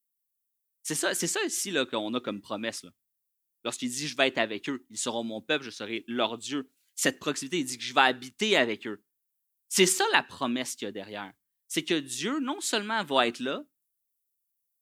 [0.82, 2.86] C'est ça, c'est ça ici qu'on a comme promesse.
[3.66, 6.72] Lorsqu'il dit Je vais être avec eux, ils seront mon peuple, je serai leur Dieu
[6.96, 7.60] cette proximité.
[7.60, 9.04] Il dit que je vais habiter avec eux.
[9.68, 11.34] C'est ça la promesse qu'il y a derrière.
[11.68, 13.66] C'est que Dieu, non seulement va être là,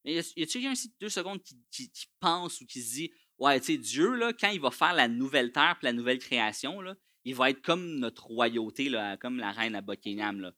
[0.06, 3.74] mais y a-t-il quelqu'un ici deux secondes qui, pense ou qui se dit Ouais, tu
[3.74, 6.80] sais, Dieu, quand il va faire la nouvelle terre la nouvelle création,
[7.24, 10.54] il va être comme notre royauté, comme la reine à Buckingham.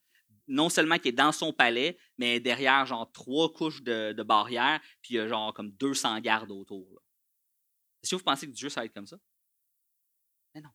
[0.50, 5.14] Non seulement qui est dans son palais, mais derrière, genre, trois couches de, barrières, puis
[5.14, 7.02] il y a genre comme 200 gardes autour.
[8.04, 9.18] Est-ce que vous pensez que Dieu, ça va être comme ça?
[10.54, 10.72] Mais non.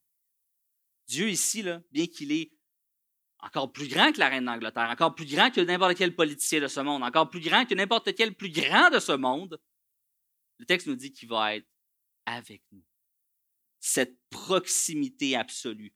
[1.08, 2.50] Dieu ici, là, bien qu'il est
[3.40, 6.68] encore plus grand que la reine d'Angleterre, encore plus grand que n'importe quel politicien de
[6.68, 9.60] ce monde, encore plus grand que n'importe quel plus grand de ce monde,
[10.56, 11.68] le texte nous dit qu'il va être
[12.28, 12.84] avec nous.
[13.80, 15.94] Cette proximité absolue,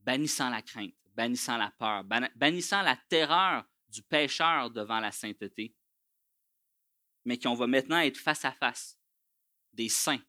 [0.00, 5.74] bannissant la crainte, bannissant la peur, bannissant la terreur du pécheur devant la sainteté,
[7.24, 8.98] mais qu'on va maintenant être face à face
[9.72, 10.22] des saints,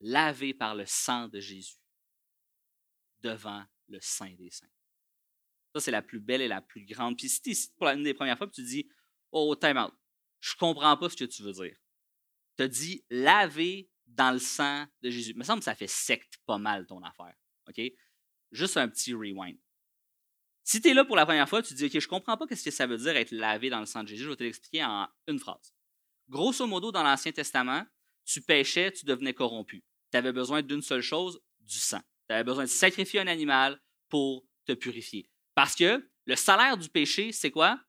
[0.00, 1.78] lavés par le sang de Jésus,
[3.20, 4.66] devant le Saint des Saints.
[5.74, 7.16] Ça, c'est la plus belle et la plus grande.
[7.16, 8.88] Puis si tu pour une des premières fois, puis tu dis
[9.30, 9.94] Oh, time out,
[10.40, 11.76] je comprends pas ce que tu veux dire.
[12.56, 15.32] Tu as dit laver dans le sang de Jésus.
[15.32, 17.34] Il me semble que ça fait secte pas mal ton affaire.
[17.68, 17.80] OK?
[18.52, 19.58] Juste un petit rewind.
[20.64, 22.46] Si tu es là pour la première fois, tu te dis OK, je comprends pas
[22.50, 24.24] ce que ça veut dire être lavé dans le sang de Jésus.
[24.24, 25.74] Je vais te l'expliquer en une phrase.
[26.28, 27.84] Grosso modo, dans l'Ancien Testament,
[28.24, 29.84] tu péchais, tu devenais corrompu.
[30.10, 32.00] Tu avais besoin d'une seule chose, du sang.
[32.28, 35.30] Tu avais besoin de sacrifier un animal pour te purifier.
[35.54, 37.80] Parce que le salaire du péché, c'est quoi?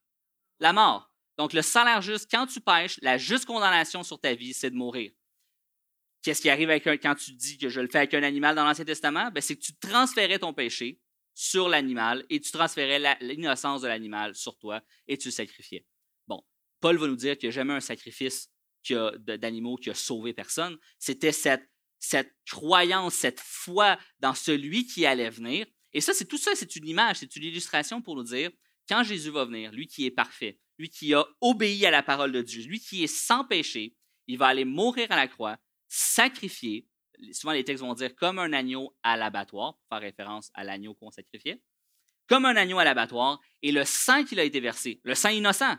[0.60, 1.07] La mort.
[1.38, 4.76] Donc, le salaire juste, quand tu pêches, la juste condamnation sur ta vie, c'est de
[4.76, 5.12] mourir.
[6.22, 6.68] Qu'est-ce qui arrive
[7.00, 9.30] quand tu dis que je le fais avec un animal dans l'Ancien Testament?
[9.30, 11.00] Ben, c'est que tu transférais ton péché
[11.32, 15.86] sur l'animal et tu transférais l'innocence de l'animal sur toi et tu le sacrifiais.
[16.26, 16.42] Bon,
[16.80, 18.50] Paul va nous dire qu'il n'y a jamais un sacrifice
[18.90, 20.76] d'animaux qui a sauvé personne.
[20.98, 21.70] C'était cette,
[22.00, 26.76] cette croyance, cette foi dans celui qui allait venir et ça, c'est tout ça, c'est
[26.76, 28.50] une image, c'est une illustration pour nous dire,
[28.88, 32.32] quand Jésus va venir, lui qui est parfait, lui qui a obéi à la parole
[32.32, 33.94] de Dieu, lui qui est sans péché,
[34.26, 36.86] il va aller mourir à la croix, sacrifier,
[37.32, 40.94] souvent les textes vont dire comme un agneau à l'abattoir, pour faire référence à l'agneau
[40.94, 41.62] qu'on sacrifiait,
[42.26, 45.76] comme un agneau à l'abattoir, et le sang qu'il a été versé, le sang innocent,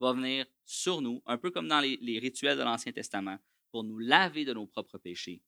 [0.00, 3.38] va venir sur nous, un peu comme dans les, rituels de l'Ancien Testament,
[3.70, 5.42] pour nous laver de nos propres péchés.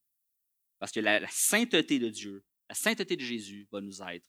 [0.79, 4.29] Parce que la sainteté de Dieu la sainteté de Jésus va nous être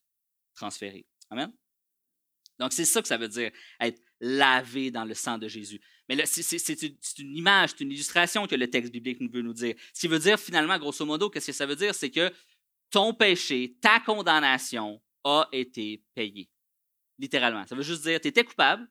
[0.53, 1.05] transférée.
[1.29, 1.53] Amen?
[2.59, 5.81] Donc, c'est ça que ça veut dire, être lavé dans le sang de Jésus.
[6.07, 6.81] Mais c'est
[7.19, 9.75] une image, c'est une illustration que le texte biblique veut nous dire.
[9.93, 11.93] Ce qui veut dire, finalement, grosso modo, qu'est-ce que ça veut dire?
[11.93, 12.31] C'est que
[12.91, 16.49] ton péché, ta condamnation a été payée.
[17.17, 17.65] Littéralement.
[17.65, 18.87] Ça veut juste dire, tu étais coupable.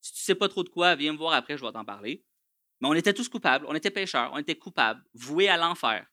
[0.00, 1.84] Si tu ne sais pas trop de quoi, viens me voir après, je vais t'en
[1.84, 2.24] parler.
[2.80, 6.04] Mais on était tous coupables, on était pécheurs, on était coupables, voués à l'enfer.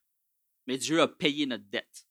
[0.67, 2.07] Mais Dieu a payé notre dette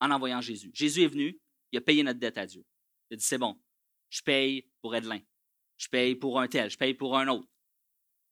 [0.00, 0.72] en envoyant Jésus.
[0.74, 2.64] Jésus est venu, il a payé notre dette à Dieu.
[3.08, 3.56] Il a dit, c'est bon,
[4.10, 5.20] je paye pour Edlin,
[5.76, 7.48] je paye pour un tel, je paye pour un autre.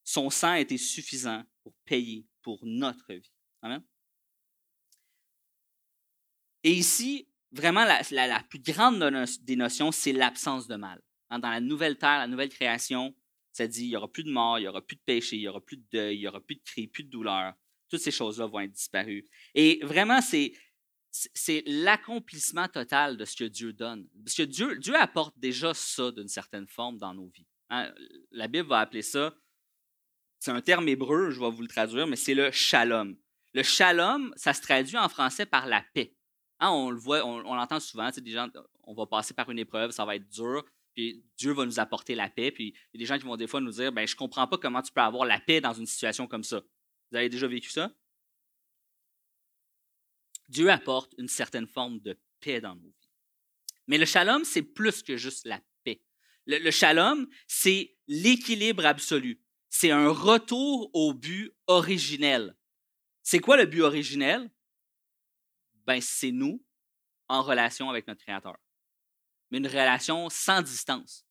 [0.05, 3.33] Son sang été suffisant pour payer pour notre vie.
[3.62, 3.83] Amen.
[6.64, 8.99] Et ici, vraiment, la, plus grande
[9.43, 11.01] des notions, c'est l'absence de mal.
[11.31, 13.14] Hein, dans la nouvelle terre, la nouvelle création,
[13.53, 15.41] ça dit il n'y aura plus de mort, il n'y aura plus de péché, il
[15.41, 17.55] n'y aura plus de deuil, il n'y aura plus de cris, plus de douleur.
[17.88, 19.25] Toutes ces choses-là vont être disparues.
[19.55, 20.53] Et vraiment, c'est
[21.11, 24.07] c'est l'accomplissement total de ce que Dieu donne.
[24.25, 27.47] Parce que Dieu, Dieu apporte déjà ça d'une certaine forme dans nos vies.
[27.71, 27.92] Hein.
[28.31, 29.35] La Bible va appeler ça,
[30.38, 33.16] c'est un terme hébreu, je vais vous le traduire, mais c'est le shalom.
[33.55, 36.14] Le shalom, ça se traduit en français par la paix.
[36.61, 38.49] Hein, on le voit, on, l'entend souvent, des gens,
[38.85, 42.14] on va passer par une épreuve, ça va être dur, puis Dieu va nous apporter
[42.14, 42.51] la paix.
[42.51, 44.18] Puis il y a des gens qui vont des fois nous dire, ben, je ne
[44.18, 46.61] comprends pas comment tu peux avoir la paix dans une situation comme ça.
[47.11, 47.92] Vous avez déjà vécu ça?
[50.49, 53.11] Dieu apporte une certaine forme de paix dans nos vies.
[53.87, 56.03] Mais le shalom, c'est plus que juste la paix.
[56.47, 59.41] Le, shalom, c'est l'équilibre absolu.
[59.69, 62.57] C'est un retour au but originel.
[63.23, 64.51] C'est quoi le but originel?
[65.87, 66.65] Ben, c'est nous
[67.29, 68.57] en relation avec notre Créateur.
[69.51, 71.27] Mais une relation sans distance.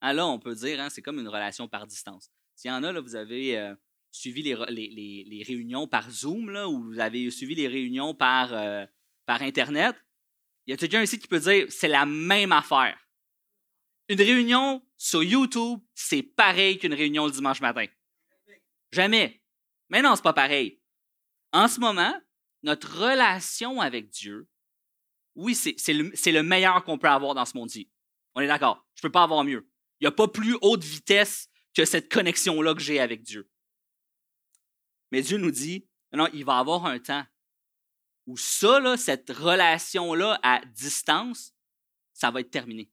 [0.00, 2.30] Hein, là, on peut dire, hein, c'est comme une relation par distance.
[2.54, 3.74] S'il y en a, là, vous avez euh,
[4.12, 8.52] suivi les, les, les, réunions par Zoom là, ou vous avez suivi les réunions par,
[8.52, 8.86] euh,
[9.26, 9.96] par Internet,
[10.66, 12.96] il y a quelqu'un ici qui peut dire c'est la même affaire?
[14.08, 17.86] Une réunion sur YouTube, c'est pareil qu'une réunion le dimanche matin.
[18.92, 19.42] Jamais.
[19.88, 20.80] Mais non, c'est pas pareil.
[21.52, 22.14] En ce moment,
[22.62, 24.48] notre relation avec Dieu,
[25.34, 27.90] oui, c'est le, le, meilleur qu'on peut avoir dans ce monde-ci.
[28.34, 28.86] On est d'accord.
[28.94, 29.66] Je ne peux pas avoir mieux.
[30.00, 33.50] Il n'y a pas plus haute vitesse que cette connexion-là que j'ai avec Dieu.
[35.12, 37.24] Mais Dieu nous dit, non, il va y avoir un temps
[38.26, 41.54] où ça, cette relation-là à distance,
[42.14, 42.90] ça va être terminé.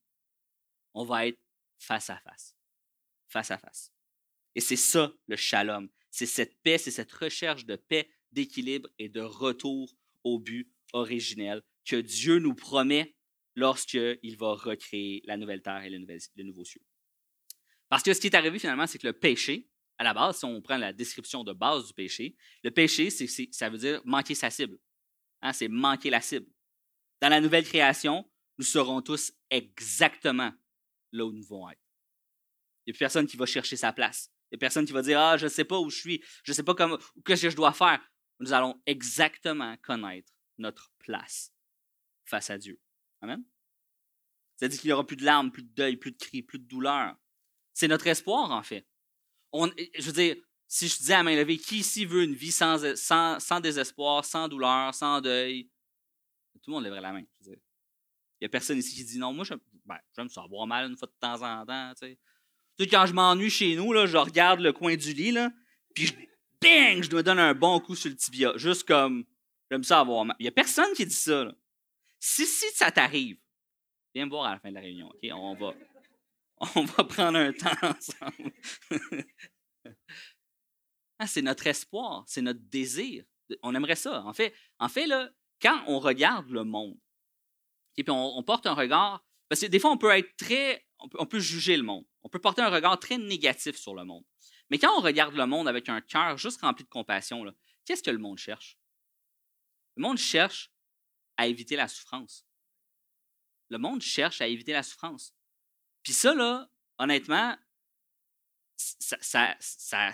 [0.93, 1.39] On va être
[1.77, 2.55] face à face.
[3.29, 3.93] Face à face.
[4.53, 5.89] Et c'est ça le shalom.
[6.11, 11.61] C'est cette paix, c'est cette recherche de paix, d'équilibre et de retour au but originel
[11.85, 13.15] que Dieu nous promet
[13.55, 16.83] lorsqu'il va recréer la nouvelle terre et le nouveau ciel.
[17.87, 19.68] Parce que ce qui est arrivé finalement, c'est que le péché,
[19.99, 23.69] à la base, si on prend la description de base du péché, le péché, ça
[23.69, 24.79] veut dire manquer sa cible.
[25.41, 26.47] Hein, c'est manquer la cible.
[27.21, 30.53] Dans la nouvelle création, nous serons tous exactement
[31.11, 31.81] là où nous devons être.
[32.85, 34.31] Il n'y a plus personne qui va chercher sa place.
[34.49, 36.23] Il n'y a personne qui va dire Ah, je ne sais pas où je suis,
[36.43, 37.99] je ne sais pas comment, qu'est-ce que je dois faire.
[38.39, 41.53] Nous allons exactement connaître notre place
[42.23, 42.79] face à Dieu.
[43.21, 43.43] Amen?
[44.55, 46.67] C'est-à-dire qu'il n'y aura plus de larmes, plus de deuil, plus de cris, plus de
[46.67, 47.17] douleur.
[47.73, 48.87] C'est notre espoir, en fait.
[49.53, 50.35] Je veux dire,
[50.67, 54.93] si je disais à main levée, qui ici veut une vie sans, désespoir, sans douleur,
[54.93, 55.69] sans deuil?
[56.61, 57.23] Tout le monde lèverait la main.
[57.45, 57.57] Il
[58.41, 59.33] n'y a personne ici qui dit non.
[59.33, 61.93] Moi, j'aime ben, ça avoir mal une fois de temps en temps.
[61.99, 62.17] Tu
[62.77, 62.87] sais.
[62.87, 65.51] quand je m'ennuie chez nous, là, je regarde le coin du lit, là,
[65.95, 66.13] puis je,
[66.61, 68.53] bang, je me donne un bon coup sur le tibia.
[68.55, 69.25] Juste comme,
[69.71, 70.35] j'aime ça avoir mal.
[70.39, 71.45] Il n'y a personne qui dit ça.
[71.45, 71.55] Là.
[72.19, 73.37] Si, si ça t'arrive,
[74.13, 75.07] viens me voir à la fin de la réunion.
[75.07, 75.29] OK?
[75.33, 75.73] On va,
[76.75, 78.53] on va prendre un temps ensemble.
[81.21, 83.25] Ah, c'est notre espoir, c'est notre désir.
[83.61, 84.23] On aimerait ça.
[84.23, 84.87] En fait, en
[85.61, 86.97] quand on regarde le monde,
[87.97, 91.25] et puis on, porte un regard, parce que des fois, on peut être très, on
[91.25, 92.05] peut, juger le monde.
[92.23, 94.23] On peut porter un regard très négatif sur le monde.
[94.69, 97.43] Mais quand on regarde le monde avec un cœur juste rempli de compassion,
[97.83, 98.77] qu'est-ce que le monde cherche?
[99.97, 100.71] Le monde cherche
[101.35, 102.45] à éviter la souffrance.
[103.67, 105.35] Le monde cherche à éviter la souffrance.
[106.09, 106.67] Puis ça, là,
[106.97, 107.55] honnêtement,
[108.75, 109.55] ça,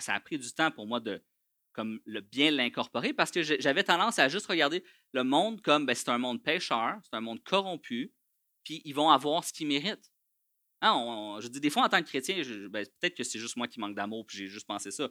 [0.08, 1.24] a pris du temps pour moi de
[1.72, 5.94] comme le bien l'incorporer parce que j'avais tendance à juste regarder le monde comme ben,
[5.94, 8.12] c'est un monde pécheur, c'est un monde corrompu,
[8.62, 10.12] puis ils vont avoir ce qu'ils méritent.
[10.82, 13.66] Hein, je dis des fois en tant que chrétien, ben, peut-être que c'est juste moi
[13.66, 15.08] qui manque d'amour, puis j'ai juste pensé ça.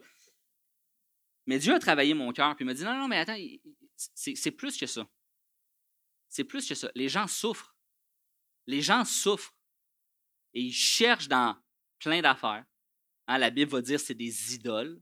[1.46, 3.38] Mais Dieu a travaillé mon cœur, puis il m'a dit non, non, mais attends,
[3.96, 5.10] c'est plus que ça.
[6.28, 6.92] C'est plus que ça.
[6.94, 7.76] Les gens souffrent.
[8.68, 9.55] Les gens souffrent.
[10.56, 11.54] Et ils cherchent dans
[11.98, 12.64] plein d'affaires.
[13.26, 14.98] Hein, la Bible va dire c'est des idoles.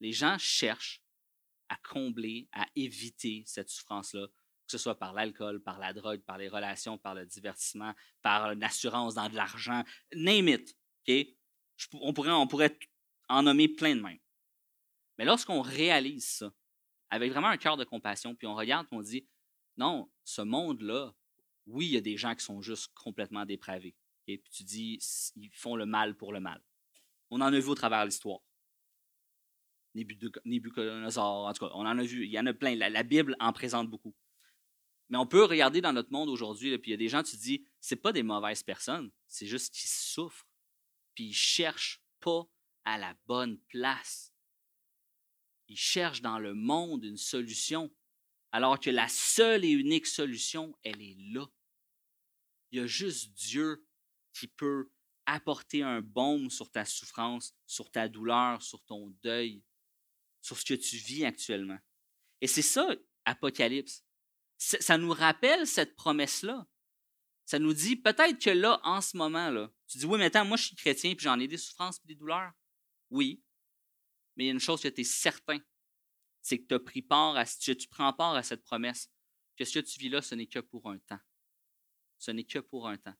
[0.00, 1.02] Les gens cherchent
[1.68, 4.32] à combler, à éviter cette souffrance-là, que
[4.72, 8.62] ce soit par l'alcool, par la drogue, par les relations, par le divertissement, par une
[8.64, 10.74] assurance dans de l'argent, name it.
[11.92, 12.78] On, pourrait, on pourrait
[13.28, 14.16] en nommer plein de mains.
[15.18, 16.54] Mais lorsqu'on réalise ça,
[17.10, 19.28] avec vraiment un cœur de compassion, puis on regarde et on dit,
[19.76, 21.14] non, ce monde-là,
[21.66, 23.94] oui, il y a des gens qui sont juste complètement dépravés.
[24.32, 24.98] Et Puis tu dis,
[25.36, 26.62] ils font le mal pour le mal.
[27.30, 28.40] On en a vu au travers de l'histoire.
[29.94, 32.24] Nebuchadnezzar, en tout cas, on en a vu.
[32.24, 32.74] Il y en a plein.
[32.76, 34.14] La, Bible en présente beaucoup.
[35.08, 37.36] Mais on peut regarder dans notre monde aujourd'hui, puis il y a des gens, tu
[37.36, 40.46] te dis, c'est pas des mauvaises personnes, c'est juste qu'ils souffrent,
[41.16, 42.44] puis ils cherchent pas
[42.84, 44.32] à la bonne place.
[45.66, 47.92] Ils cherchent dans le monde une solution,
[48.52, 51.46] alors que la seule et unique solution, elle est là.
[52.70, 53.84] Il y a juste Dieu
[54.40, 54.90] qui peut
[55.26, 59.62] apporter un baume sur ta souffrance, sur ta douleur, sur ton deuil,
[60.40, 61.78] sur ce que tu vis actuellement.
[62.40, 62.88] Et c'est ça,
[63.26, 64.02] Apocalypse.
[64.56, 66.66] Ça nous rappelle cette promesse-là.
[67.44, 70.44] Ça nous dit peut-être que là, en ce moment, là, tu dis oui, mais attends,
[70.44, 72.52] moi je suis chrétien puis j'en ai des souffrances et des douleurs.
[73.10, 73.42] Oui.
[74.36, 75.58] Mais il y a une chose que tu es certain,
[76.40, 79.10] c'est que tu as pris part à, tu prends part à cette promesse,
[79.56, 81.20] que ce que tu vis là, ce n'est que pour un temps.
[82.18, 83.16] Ce n'est que pour un temps.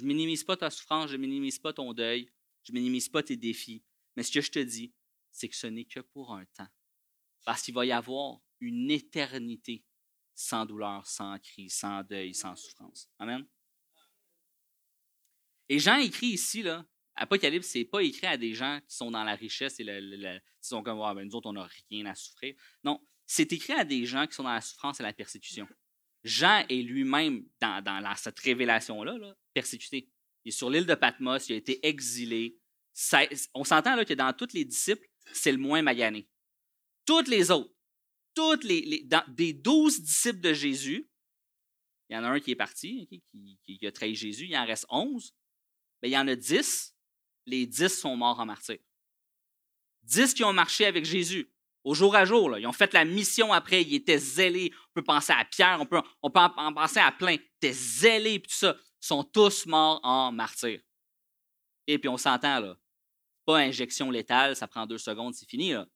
[0.00, 2.32] Je minimise pas ta souffrance, je ne minimise pas ton deuil,
[2.64, 3.84] je ne minimise pas tes défis.
[4.16, 4.94] Mais ce que je te dis,
[5.30, 6.68] c'est que ce n'est que pour un temps.
[7.44, 9.84] Parce qu'il va y avoir une éternité
[10.34, 13.10] sans douleur, sans cri, sans deuil, sans souffrance.
[13.18, 13.46] Amen.
[15.68, 19.24] Et Jean écrit ici, là, Apocalypse, c'est pas écrit à des gens qui sont dans
[19.24, 22.54] la richesse et qui sont comme ben, nous autres, on n'a rien à souffrir.
[22.82, 25.68] Non, c'est écrit à des gens qui sont dans la souffrance et la persécution.
[26.22, 30.08] Jean est lui-même, dans, cette révélation-là, persécuté.
[30.44, 32.58] Il est sur l'île de Patmos, il a été exilé.
[33.54, 36.28] on s'entend là, que dans tous les disciples, c'est le moins magané.
[37.06, 37.72] Toutes les autres,
[38.34, 41.08] toutes les, des douze disciples de Jésus,
[42.08, 43.22] il y en a un qui est parti,
[43.64, 45.34] qui, a trahi Jésus, il en reste onze.
[46.02, 46.94] il y en a dix,
[47.46, 48.78] les dix sont morts en martyr.
[50.02, 51.52] Dix qui ont marché avec Jésus
[51.84, 52.58] au jour à jour.
[52.58, 54.72] Ils ont fait la mission après, ils étaient zélés.
[54.90, 57.32] On peut penser à Pierre, on peut, en penser à plein.
[57.32, 58.76] Ils étaient zélés, puis tout ça.
[58.78, 60.80] Ils sont tous morts en martyr.
[61.86, 62.76] Et puis on s'entend, là.
[63.46, 65.70] Pas injection létale, ça prend deux secondes, c'est fini.
[65.70, 65.86] Ils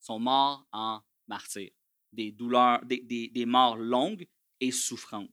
[0.00, 1.70] sont morts en martyr.
[2.12, 4.26] Des douleurs, des, des, morts longues
[4.60, 5.30] et souffrantes.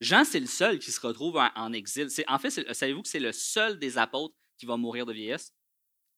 [0.00, 2.08] Jean, c'est le seul qui se retrouve en, exil.
[2.26, 5.54] En fait, savez-vous que c'est le seul des apôtres qui va mourir de vieillesse?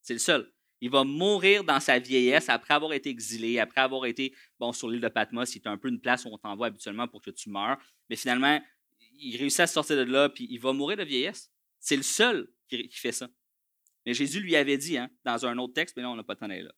[0.01, 0.53] C'est le seul.
[0.83, 4.89] Il va mourir dans sa vieillesse après avoir été exilé, après avoir été bon, sur
[4.89, 5.49] l'île de Patmos.
[5.49, 7.77] C'est un peu une place où on t'envoie habituellement pour que tu meurs.
[8.09, 8.61] Mais finalement,
[9.13, 11.49] il réussit à sortir de là, puis il va mourir de vieillesse.
[11.79, 13.29] C'est le seul qui, fait ça.
[14.05, 16.35] Mais Jésus lui avait dit, hein, dans un autre texte, mais là, on n'a pas
[16.35, 16.73] temps là.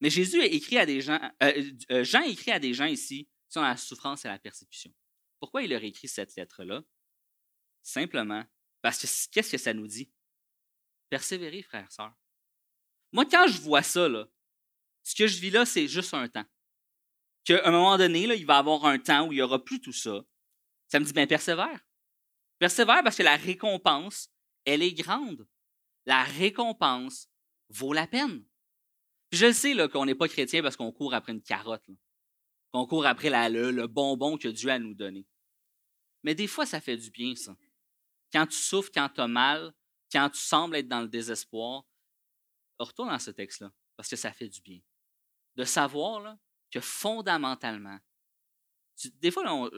[0.00, 3.28] Mais Jésus a écrit à des gens, euh, euh, Jean écrit à des gens ici
[3.50, 4.94] sur la souffrance et la persécution.
[5.40, 6.82] Pourquoi il leur écrit cette lettre-là?
[7.82, 8.46] Simplement
[8.80, 10.10] parce que qu'est-ce que ça nous dit?
[11.10, 12.14] Persévérer, frères, sœurs.
[13.12, 14.08] Moi, quand je vois ça,
[15.02, 16.46] ce que je vis là, c'est juste un temps.
[17.44, 19.62] Qu'à un moment donné, là, il va y avoir un temps où il n'y aura
[19.62, 20.22] plus tout ça.
[20.88, 21.80] Ça me dit, ben persévère.
[22.58, 24.30] Persévère parce que la récompense,
[24.64, 25.46] elle est grande.
[26.06, 27.28] La récompense
[27.68, 28.44] vaut la peine.
[29.32, 31.88] je le sais qu'on n'est pas chrétien parce qu'on court après une carotte,
[32.70, 35.26] qu'on court après la, le, bonbon que Dieu a nous donner.
[36.22, 37.56] Mais des fois, ça fait du bien, ça.
[38.32, 39.74] Quand tu souffres, quand tu as mal,
[40.12, 41.84] quand tu sembles être dans le désespoir,
[42.78, 44.80] retourne dans ce texte-là, parce que ça fait du bien.
[45.54, 46.36] De savoir
[46.70, 47.98] que fondamentalement,
[49.14, 49.70] des fois,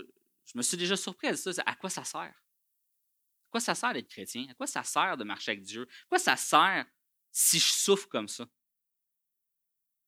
[0.45, 2.21] je me suis déjà surpris à ça, à quoi ça sert?
[2.21, 4.47] À quoi ça sert d'être chrétien?
[4.51, 5.83] À quoi ça sert de marcher avec Dieu?
[5.83, 6.87] À quoi ça sert
[7.31, 8.49] si je souffre comme ça?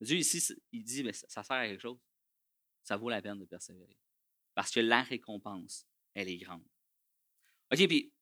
[0.01, 1.99] Dieu ici, il dit, mais ça sert à quelque chose.
[2.82, 3.99] Ça vaut la peine de persévérer.
[4.55, 6.66] Parce que la récompense, elle est grande.
[7.72, 8.12] OK, puis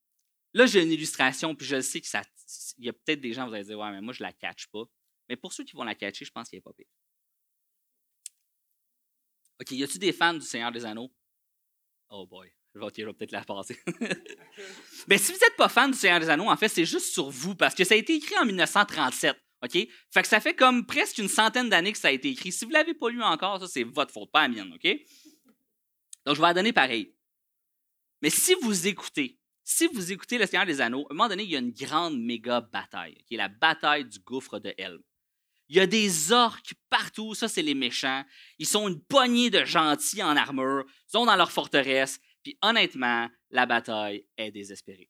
[0.55, 2.23] là, j'ai une illustration, puis je sais que ça.
[2.77, 4.67] Il y a peut-être des gens, vous allez dire, ouais, mais moi, je la catch
[4.67, 4.83] pas.
[5.29, 6.87] Mais pour ceux qui vont la catcher, je pense qu'il n'est pas pire.
[9.61, 11.13] OK, y a-tu des fans du Seigneur des Anneaux?
[12.09, 13.79] Oh boy, je vais, peut-être la passer.
[15.07, 17.29] Mais si vous n'êtes pas fan du Seigneur des Anneaux, en fait, c'est juste sur
[17.29, 19.35] vous, parce que ça a été écrit en 1937.
[19.63, 19.71] OK?
[19.71, 22.51] Fait que ça fait comme presque une centaine d'années que ça a été écrit.
[22.51, 24.87] Si vous ne l'avez pas lu encore, ça, c'est votre faute, pas la mienne, OK?
[26.25, 27.15] Donc, je vais la donner pareil.
[28.21, 31.43] Mais si vous écoutez, si vous écoutez Le Seigneur des Anneaux, à un moment donné,
[31.43, 35.01] il y a une grande méga bataille, qui est la bataille du gouffre de Helm.
[35.67, 38.23] Il y a des orques partout, ça c'est les méchants.
[38.59, 43.27] Ils sont une poignée de gentils en armure, ils sont dans leur forteresse, puis honnêtement,
[43.49, 45.09] la bataille est désespérée.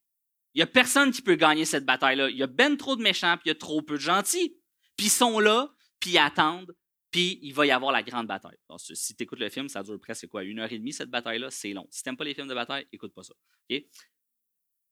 [0.54, 2.30] Il n'y a personne qui peut gagner cette bataille-là.
[2.30, 4.56] Il y a ben trop de méchants, puis il y a trop peu de gentils.
[4.96, 6.74] Puis ils sont là, puis ils attendent,
[7.12, 8.58] puis il va y avoir la grande bataille.
[8.78, 11.52] si tu écoutes le film, ça dure presque quoi, une heure et demie cette bataille-là,
[11.52, 11.86] c'est long.
[11.92, 13.34] Si tu n'aimes pas les films de bataille, écoute pas ça.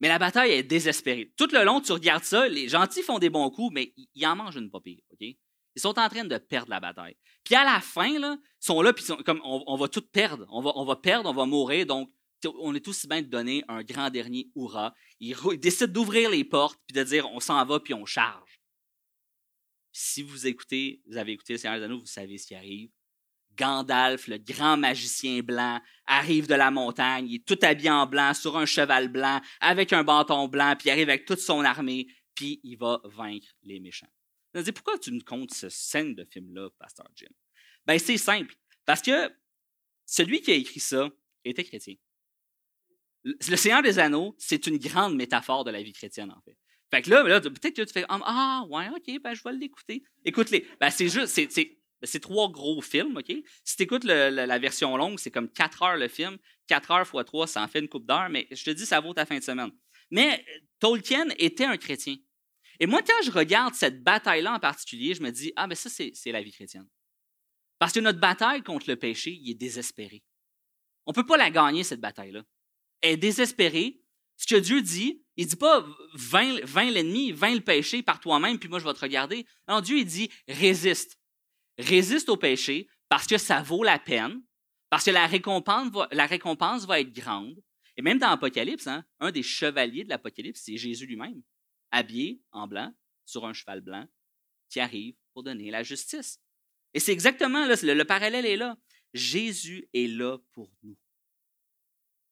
[0.03, 1.31] Mais la bataille est désespérée.
[1.37, 4.35] Tout le long, tu regardes ça, les gentils font des bons coups, mais ils en
[4.35, 4.99] mangent une pas pire.
[5.21, 5.37] Ils
[5.77, 7.15] sont en train de perdre la bataille.
[7.45, 10.45] Puis à la fin, là, ils sont là, puis comme on, va tout perdre.
[10.49, 11.85] On va, perdre, on va mourir.
[11.85, 12.11] Donc,
[12.59, 14.93] on est aussi bien de donner un grand dernier hurrah.
[15.21, 18.59] Ils, décident d'ouvrir les portes, puis de dire on s'en va, puis on charge.
[19.93, 22.89] si vous écoutez, vous avez écouté le Seigneur des Anneaux, vous savez ce qui arrive.
[23.55, 28.33] Gandalf, le grand magicien blanc, arrive de la montagne, il est tout habillé en blanc,
[28.33, 32.07] sur un cheval blanc, avec un bâton blanc, puis il arrive avec toute son armée,
[32.35, 34.11] puis il va vaincre les méchants.
[34.53, 37.27] Je me dit, pourquoi tu nous comptes cette scène de film-là, Pasteur Jim?
[37.85, 38.55] Ben, c'est simple.
[38.85, 39.31] Parce que
[40.05, 41.09] celui qui a écrit ça
[41.43, 41.95] était chrétien.
[43.23, 46.57] Le Seigneur des Anneaux, c'est une grande métaphore de la vie chrétienne, en fait.
[46.91, 50.03] Fait que là, peut-être que tu fais Ah, ouais, OK, ben, je vais l'écouter.
[50.25, 50.67] Écoute-les.
[50.79, 53.33] Ben, c'est juste, c'est, c'est, trois gros films, OK?
[53.63, 56.37] Si tu écoutes la, version longue, c'est comme quatre heures le film.
[56.67, 58.99] Quatre heures fois trois, ça en fait une coupe d'heure, mais je te dis, ça
[58.99, 59.71] vaut ta fin de semaine.
[60.11, 60.45] Mais
[60.79, 62.15] Tolkien était un chrétien.
[62.79, 65.89] Et moi, quand je regarde cette bataille-là en particulier, je me dis, ah, mais ça,
[65.89, 66.87] c'est la vie chrétienne.
[67.79, 70.23] Parce que notre bataille contre le péché, il est désespéré.
[71.05, 72.43] On ne peut pas la gagner, cette bataille-là.
[73.01, 73.99] Elle est désespérée.
[74.37, 78.57] Ce que Dieu dit, il ne dit pas vain, l'ennemi, vain le péché par toi-même,
[78.57, 79.45] puis moi je vais te regarder.
[79.67, 81.19] Non, Dieu, il dit résiste.
[81.77, 84.41] Résiste au péché parce que ça vaut la peine,
[84.89, 87.61] parce que la récompense va, la récompense va être grande.
[87.97, 91.41] Et même dans l'Apocalypse, hein, un des chevaliers de l'Apocalypse, c'est Jésus lui-même
[91.93, 92.91] habillé en blanc,
[93.23, 94.07] sur un cheval blanc,
[94.69, 96.39] qui arrive pour donner la justice.
[96.93, 98.77] Et c'est exactement là, le, parallèle est là.
[99.13, 100.97] Jésus est là pour nous.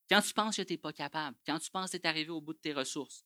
[0.10, 2.32] Quand tu penses que tu n'es pas capable, quand tu penses que tu es arrivé
[2.32, 3.24] au bout de tes ressources,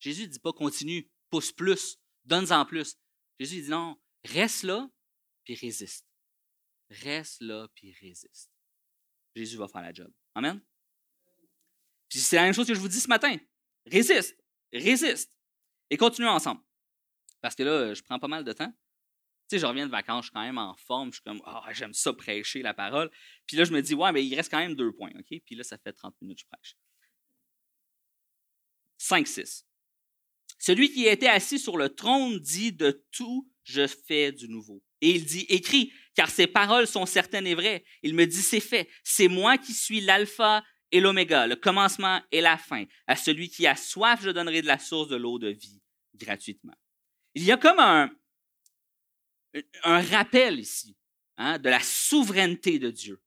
[0.00, 2.96] Jésus ne dit pas continue, pousse plus, donne-en plus.
[3.38, 4.90] Jésus dit non, reste là,
[5.50, 6.06] puis résiste.
[6.90, 8.50] Reste là, puis résiste.
[9.34, 10.12] Jésus va faire la job.
[10.34, 10.60] Amen?
[12.08, 13.36] Puis c'est la même chose que je vous dis ce matin.
[13.86, 14.36] Résiste
[14.72, 15.36] résiste
[15.88, 16.60] et continuons ensemble.
[17.40, 18.70] Parce que là, je prends pas mal de temps.
[19.48, 21.42] Tu sais, je reviens de vacances, je suis quand même en forme, je suis comme,
[21.44, 23.10] ah, j'aime ça prêcher la parole.
[23.46, 25.40] Puis là, je me dis, ouais, mais il reste quand même deux points, OK?
[25.44, 26.76] Puis là, ça fait 30 minutes que je prêche.
[28.98, 29.66] 5, 6.
[30.60, 34.84] Celui qui était assis sur le trône dit de tout, je fais du nouveau.
[35.00, 37.84] Et il dit, écris, car ces paroles sont certaines et vraies.
[38.02, 38.88] Il me dit, c'est fait.
[39.04, 42.84] C'est moi qui suis l'alpha et l'oméga, le commencement et la fin.
[43.06, 45.80] À celui qui a soif, je donnerai de la source de l'eau de vie
[46.16, 46.74] gratuitement.
[47.34, 48.10] Il y a comme un,
[49.84, 50.96] rappel ici
[51.36, 53.22] hein, de la souveraineté de Dieu.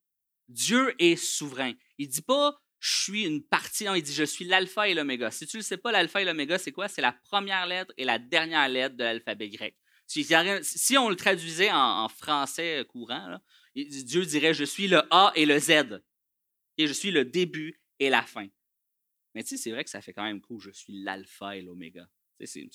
[0.49, 1.73] Dieu est souverain.
[1.97, 4.93] Il ne dit pas je suis une partie, non, il dit je suis l'alpha et
[4.93, 5.31] l'oméga.
[5.31, 6.89] Si tu ne le sais pas, l'alpha et l'oméga, c'est quoi?
[6.89, 9.73] C'est la première lettre et la dernière lettre de l'alphabet grec.
[10.05, 13.39] Si, on le traduisait en, français courant,
[13.75, 16.01] Dieu dirait je suis le A et le Z.
[16.77, 18.47] Et je suis le début et la fin.
[19.33, 20.61] Mais tu sais, c'est vrai que ça fait quand même cool.
[20.61, 22.07] Je suis l'alpha et l'oméga.
[22.39, 22.67] Mais c'est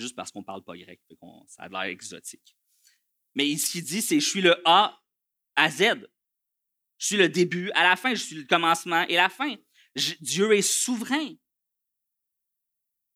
[0.00, 1.00] juste parce qu'on ne parle pas grec,
[1.46, 2.56] ça a l'air exotique.
[3.34, 5.02] Mais ce qu'il dit, c'est je suis le A
[5.56, 6.08] à Z.
[6.98, 8.14] Je suis le début à la fin.
[8.14, 9.54] Je suis le commencement et la fin.
[10.20, 11.34] Dieu est souverain.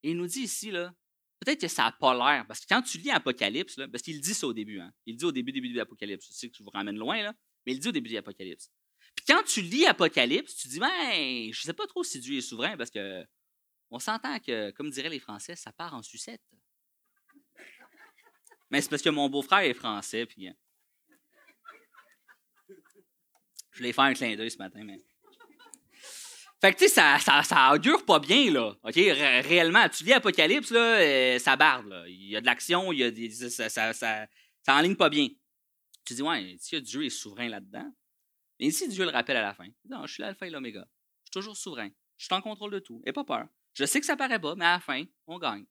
[0.03, 0.95] Et il nous dit ici, là,
[1.41, 4.35] peut-être que ça n'a pas l'air, parce que quand tu lis Apocalypse, parce qu'il dit
[4.35, 6.63] ça au début, hein, il dit au début, début de l'Apocalypse, je sais que je
[6.63, 7.35] vous ramène loin, là,
[7.67, 8.71] mais il dit au début de l'Apocalypse.
[9.17, 12.43] Puis quand tu lis Apocalypse, tu dis, ben, je sais pas trop si Dieu est
[12.43, 13.25] souverain, parce que
[13.91, 16.43] on s'entend que, comme diraient les Français, ça part en sucette.
[18.71, 20.49] Mais c'est parce que mon beau-frère est français, puis.
[20.49, 20.53] Euh,
[23.73, 24.99] je voulais faire un clin d'œil ce matin, mais.
[26.61, 28.75] Fait que, tu sais, ça, ça, augure pas bien, là.
[28.83, 28.95] OK?
[28.95, 32.07] réellement, tu lis Apocalypse, là, euh, ça barde, là.
[32.07, 34.29] Il y a de l'action, il y a ça, ça, ça,
[34.69, 35.29] enligne pas bien.
[36.05, 37.91] Tu dis, ouais, si Dieu est souverain là-dedans?
[38.59, 39.69] Mais ici, Dieu le rappelle à la fin.
[39.89, 40.87] Non, je suis l'alpha et l'oméga.
[41.25, 41.89] Je suis toujours souverain.
[42.19, 43.01] Je suis en contrôle de tout.
[43.07, 43.49] Et pas peur.
[43.73, 45.65] Je sais que ça paraît pas, mais à la fin, on gagne.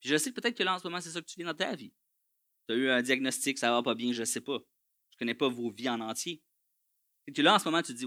[0.00, 1.44] Puis je sais que peut-être que là, en ce moment, c'est ça que tu vis
[1.44, 1.92] dans ta vie.
[2.66, 4.58] Tu as eu un diagnostic, ça va pas bien, je sais pas.
[5.12, 6.42] Je connais pas vos vies en entier.
[7.28, 8.06] Et que là, en ce moment, tu te dis,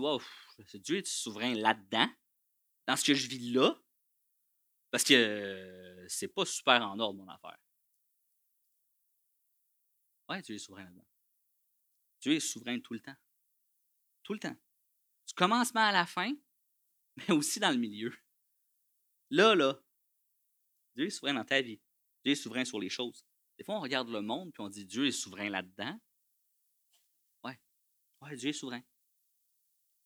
[0.78, 2.10] Dieu est souverain là-dedans,
[2.88, 3.76] dans ce que je vis là,
[4.92, 7.58] parce que euh, c'est pas super en ordre, mon affaire.
[10.30, 11.08] Ouais, Dieu est souverain là-dedans.
[12.22, 13.16] Dieu est souverain tout le temps.
[14.24, 14.56] Tout le temps.
[15.28, 16.34] Du commencement à la fin,
[17.18, 18.14] mais aussi dans le milieu.
[19.30, 19.82] Là, là,
[20.96, 21.82] Dieu est souverain dans ta vie.
[22.24, 23.26] Dieu est souverain sur les choses.
[23.58, 26.00] Des fois, on regarde le monde puis on dit Dieu est souverain là-dedans.
[27.44, 27.60] Ouais.
[28.22, 28.84] Ouais, Dieu est souverain.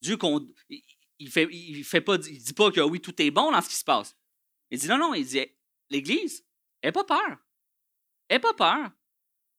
[0.05, 0.17] Dieu.
[1.17, 3.69] Il fait, il fait pas, il dit pas que oui, tout est bon dans ce
[3.69, 4.15] qui se passe.
[4.69, 5.45] Il dit non, non, il dit
[5.89, 6.45] l'Église,
[6.83, 7.37] n'aie pas peur.
[8.29, 8.91] N'aie pas peur.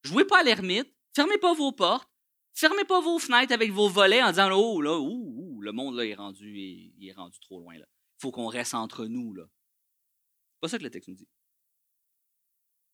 [0.03, 0.93] Jouez pas à l'ermite.
[1.15, 2.11] Fermez pas vos portes.
[2.53, 6.07] Fermez pas vos fenêtres avec vos volets en disant Oh là, ouh, le monde là
[6.07, 7.75] est rendu, il est rendu trop loin.
[7.75, 7.85] Il
[8.19, 9.35] faut qu'on reste entre nous.
[9.35, 9.45] là.
[9.47, 11.29] C'est pas ça que le texte nous dit.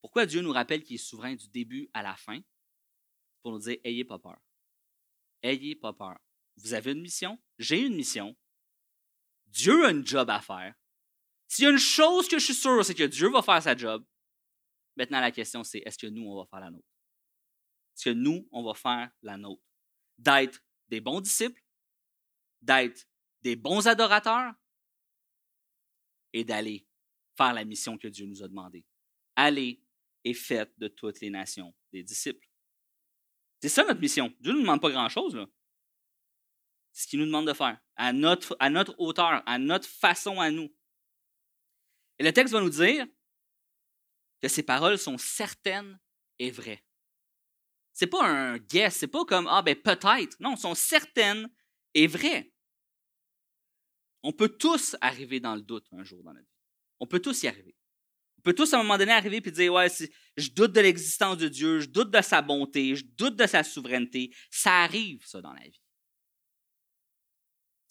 [0.01, 2.41] Pourquoi Dieu nous rappelle qu'il est souverain du début à la fin?
[3.43, 4.41] Pour nous dire Ayez pas peur.
[5.43, 6.19] Ayez pas peur.
[6.57, 8.37] Vous avez une mission, j'ai une mission.
[9.47, 10.75] Dieu a une job à faire.
[11.49, 13.77] S'il y a une chose que je suis sûr, c'est que Dieu va faire sa
[13.77, 14.07] job.
[14.97, 16.89] Maintenant, la question, c'est est-ce que nous, on va faire la nôtre?
[17.95, 19.63] Est-ce que nous, on va faire la nôtre?
[20.19, 21.63] D'être des bons disciples,
[22.61, 23.07] d'être
[23.43, 24.55] des bons adorateurs?
[26.33, 26.87] Et d'aller
[27.37, 28.87] faire la mission que Dieu nous a demandée.
[29.37, 29.83] Allez
[30.25, 32.49] et faites de toutes les nations des disciples.
[33.61, 34.35] C'est ça notre mission.
[34.41, 35.47] Dieu ne nous demande pas grand-chose.
[36.93, 38.55] Ce qu'il nous demande de faire, à notre,
[38.99, 40.75] hauteur, à notre façon à nous.
[42.19, 43.07] Et le texte va nous dire
[44.41, 45.99] que ces paroles sont certaines
[46.39, 46.85] et vraies.
[47.93, 50.39] C'est pas un guess, c'est pas comme ah ben peut-être.
[50.41, 51.51] Non, sont certaines
[51.95, 52.53] et vraies.
[54.23, 56.61] On peut tous arriver dans le doute un jour dans notre vie.
[57.01, 57.77] On peut tous y arriver.
[58.39, 59.89] On peut tous à un moment donné arriver et dire ouais,
[60.37, 63.63] je doute de l'existence de Dieu, je doute de sa bonté, je doute de sa
[63.63, 64.35] souveraineté.
[64.51, 65.82] Ça arrive ça dans la vie.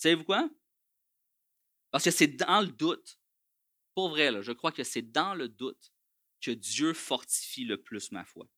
[0.02, 0.50] Savez-vous quoi?
[1.92, 3.20] Parce que c'est dans le doute,
[3.94, 5.94] pour vrai, là, je crois que c'est dans le doute
[6.40, 8.50] que Dieu fortifie le plus ma foi.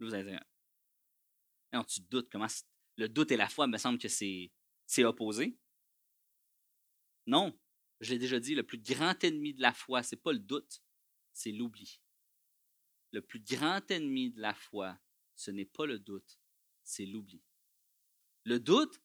[0.00, 0.44] Vous allez dire,
[1.72, 2.46] non, tu doutes, comment
[2.96, 4.52] le doute et la foi, me semble que c'est,
[4.84, 5.58] c'est opposé.
[7.26, 7.58] Non,
[8.00, 10.82] je l'ai déjà dit, le plus grand ennemi de la foi, c'est pas le doute,
[11.32, 12.02] c'est l'oubli.
[13.12, 15.00] Le plus grand ennemi de la foi,
[15.36, 16.38] ce n'est pas le doute,
[16.84, 17.42] c'est l'oubli.
[18.44, 19.00] Le doute,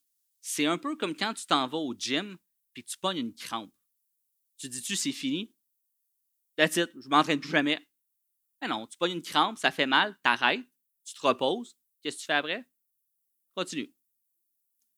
[0.46, 2.36] c'est un peu comme quand tu t'en vas au gym
[2.74, 3.72] puis tu pognes une crampe.
[4.58, 5.54] Tu dis-tu, c'est fini?
[6.56, 7.88] That's it, je m'entraîne plus jamais.
[8.60, 10.66] Mais non, tu pognes une crampe, ça fait mal, t'arrêtes,
[11.02, 11.78] tu te reposes.
[12.02, 12.62] Qu'est-ce que tu fais après?
[13.54, 13.94] Continue.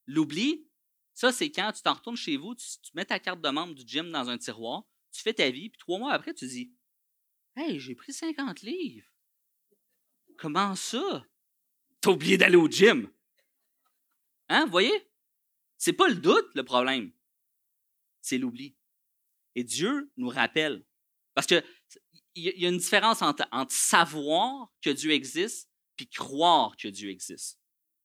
[0.07, 0.69] L'oubli,
[1.15, 3.87] ça, c'est quand tu t'en retournes chez vous, tu, mets ta carte de membre du
[3.87, 4.83] gym dans un tiroir,
[5.13, 6.75] tu fais ta vie, puis trois mois après, tu dis
[7.55, 9.09] Hey, j'ai pris 50 livres.
[10.39, 11.25] Comment ça?
[12.01, 13.13] T'as oublié d'aller au gym.
[14.49, 15.09] Hein, vous voyez?
[15.79, 17.13] C'est pas le doute le problème,
[18.21, 18.77] c'est l'oubli.
[19.55, 20.85] Et Dieu nous rappelle.
[21.35, 21.63] Parce qu'il
[22.35, 27.59] y a une différence entre, savoir que Dieu existe puis croire que Dieu existe.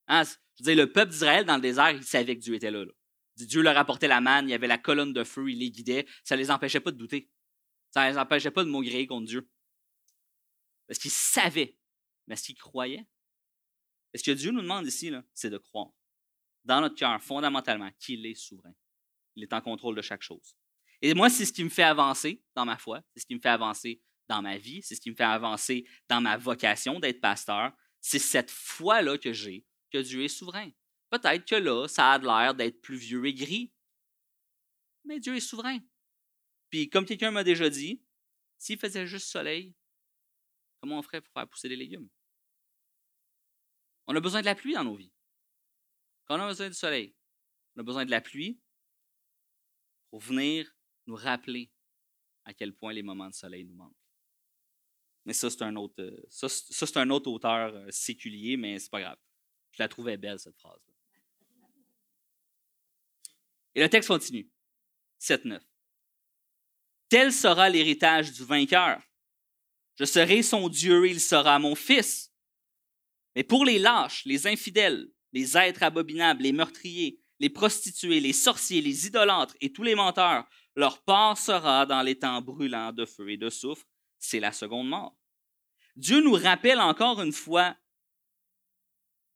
[0.07, 0.23] Hein?
[0.23, 2.85] Je veux dire, le peuple d'Israël dans le désert, il savait que Dieu était là,
[3.35, 6.05] Dieu leur apportait la manne, il y avait la colonne de feu, il les guidait.
[6.23, 7.29] Ça ne les empêchait pas de douter.
[7.91, 9.49] Ça ne les empêchait pas de maugréer contre Dieu.
[10.87, 11.77] Parce qu'ils savaient.
[12.27, 13.07] Mais est-ce qu'ils croyaient?
[14.13, 15.91] est ce que Dieu nous demande ici, c'est de croire?
[16.63, 18.73] Dans notre cœur, fondamentalement, qu'il est souverain.
[19.35, 20.55] Il est en contrôle de chaque chose.
[21.01, 23.39] Et moi, c'est ce qui me fait avancer dans ma foi, c'est ce qui me
[23.39, 27.19] fait avancer dans ma vie, c'est ce qui me fait avancer dans ma vocation d'être
[27.19, 27.73] pasteur.
[27.99, 30.69] C'est cette foi-là que j'ai, que Dieu est souverain.
[31.09, 33.71] Peut-être que là, ça a l'air d'être plus vieux et gris,
[35.03, 35.79] mais Dieu est souverain.
[36.69, 38.01] Puis, comme quelqu'un m'a déjà dit,
[38.57, 39.75] s'il faisait juste soleil,
[40.79, 42.07] comment on ferait pour faire pousser des légumes?
[44.07, 45.10] On a besoin de la pluie dans nos vies.
[46.31, 47.13] On a besoin du soleil,
[47.75, 48.57] on a besoin de la pluie
[50.09, 50.73] pour venir
[51.05, 51.69] nous rappeler
[52.45, 53.93] à quel point les moments de soleil nous manquent.
[55.25, 58.89] Mais ça, c'est un autre, euh, ça, c'est un autre auteur euh, séculier, mais c'est
[58.89, 59.17] pas grave.
[59.71, 60.79] Je la trouvais belle, cette phrase.
[60.87, 60.93] -là.
[63.75, 64.49] Et le texte continue.
[65.19, 65.61] 7-9.
[67.09, 69.01] Tel sera l'héritage du vainqueur.
[69.95, 72.31] Je serai son Dieu et il sera mon fils.
[73.35, 78.81] Mais pour les lâches, les infidèles, les êtres abominables, les meurtriers, les prostituées, les sorciers,
[78.81, 83.29] les idolâtres et tous les menteurs, leur part sera dans les temps brûlants de feu
[83.31, 83.85] et de soufre.
[84.19, 85.17] C'est la seconde mort.
[85.95, 87.75] Dieu nous rappelle encore une fois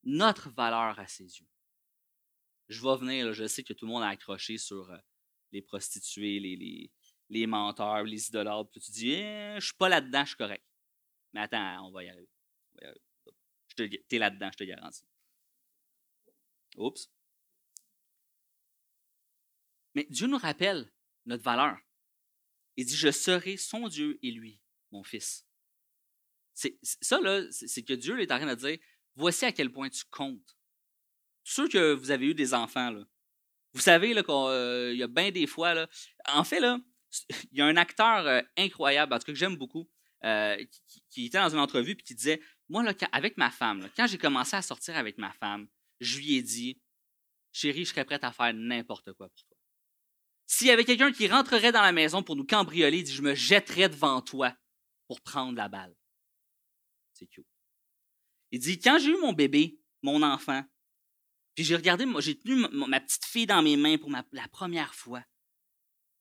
[0.03, 1.49] notre valeur à ses yeux.
[2.67, 4.97] Je vais venir, je sais que tout le monde a accroché sur euh,
[5.51, 6.91] les prostituées, les,
[7.29, 8.69] les, menteurs, les idolâtres.
[8.71, 10.63] Puis tu dis, eh, je suis pas là-dedans, je suis correct.
[11.33, 12.29] Mais attends, on va y arriver.
[13.75, 15.05] Tu es là-dedans, je te garantis.
[16.77, 17.09] Oups.
[19.93, 20.91] Mais Dieu nous rappelle
[21.25, 21.77] notre valeur.
[22.75, 24.59] Il dit, je serai son Dieu et lui,
[24.91, 25.45] mon fils.
[26.53, 27.19] C'est, ça,
[27.51, 28.77] c'est que Dieu est en train de dire,
[29.15, 30.57] voici à quel point tu comptes.
[31.43, 33.05] Ceux que vous avez eu des enfants, là,
[33.73, 35.87] vous savez qu'il euh, y a bien des fois, là,
[36.29, 36.79] en fait, là,
[37.51, 39.89] il y a un acteur euh, incroyable, en tout cas que j'aime beaucoup,
[40.23, 40.57] euh,
[41.09, 44.17] qui, était dans une entrevue et qui disait Moi, là, avec ma femme, quand j'ai
[44.17, 45.67] commencé à sortir avec ma femme,
[45.99, 46.79] je lui ai dit
[47.51, 49.57] Chérie, je serais prête à faire n'importe quoi pour toi.
[50.45, 53.33] S'il y avait quelqu'un qui rentrerait dans la maison pour nous cambrioler, dit Je me
[53.33, 54.55] jetterais devant toi
[55.07, 55.95] pour prendre la balle.
[57.13, 57.47] C'est cute.
[58.51, 60.63] Il dit Quand j'ai eu mon bébé, mon enfant,
[61.55, 65.23] puis j'ai regardé, j'ai tenu ma, petite fille dans mes mains pour la première fois.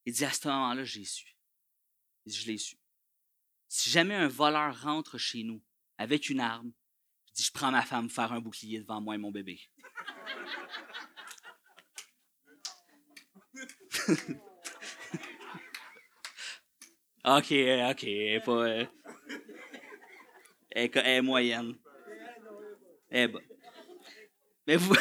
[0.06, 1.36] Il dit à ce moment-là, j'ai su.
[2.24, 2.76] Il dit, je l'ai su.
[3.68, 5.62] Si jamais un voleur rentre chez nous
[5.98, 6.72] avec une arme,
[7.36, 9.60] je prends ma femme faire un bouclier devant moi et mon bébé.
[17.24, 17.52] ok,
[17.90, 18.06] ok,
[18.44, 18.52] pas.
[18.52, 18.86] Euh,
[20.70, 21.74] elle, est moyenne.
[23.10, 23.34] Elle est
[24.66, 24.94] Mais vous,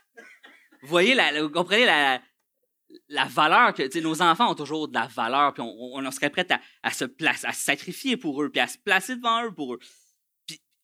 [0.82, 2.20] voyez, vous comprenez la,
[3.08, 6.46] la valeur que nos enfants ont toujours de la valeur, puis on, serait prêt
[6.82, 9.74] à, se placer, à se sacrifier pour eux, puis à se placer devant eux pour
[9.74, 9.80] eux.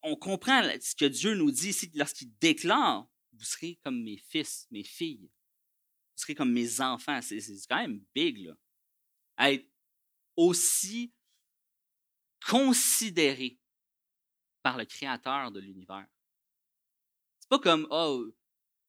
[0.04, 4.68] On comprend ce que Dieu nous dit ici lorsqu'il déclare Vous serez comme mes fils,
[4.70, 5.30] mes filles.
[5.30, 7.20] Vous serez comme mes enfants.
[7.22, 8.56] C'est quand même big, là.
[9.50, 9.66] être
[10.36, 11.12] aussi
[12.46, 13.58] considéré
[14.62, 16.06] par le Créateur de l'univers.
[17.40, 18.30] C'est pas comme, oh,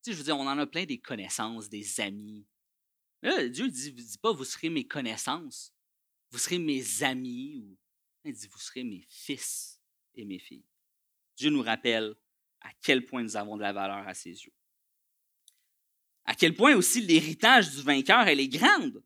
[0.04, 2.46] tu je veux dire, on en a plein des connaissances, des amis,
[3.26, 5.74] Dieu ne dit, dit, pas vous serez mes connaissances,
[6.30, 7.78] vous serez mes amis, ou
[8.24, 9.82] il dit vous serez mes fils
[10.14, 10.66] et mes filles.
[11.36, 12.16] Dieu nous rappelle
[12.62, 14.54] à quel point nous avons de la valeur à ses yeux.
[16.26, 19.04] À quel point aussi l'héritage du vainqueur, elle est grande.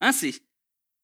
[0.00, 0.10] Hein,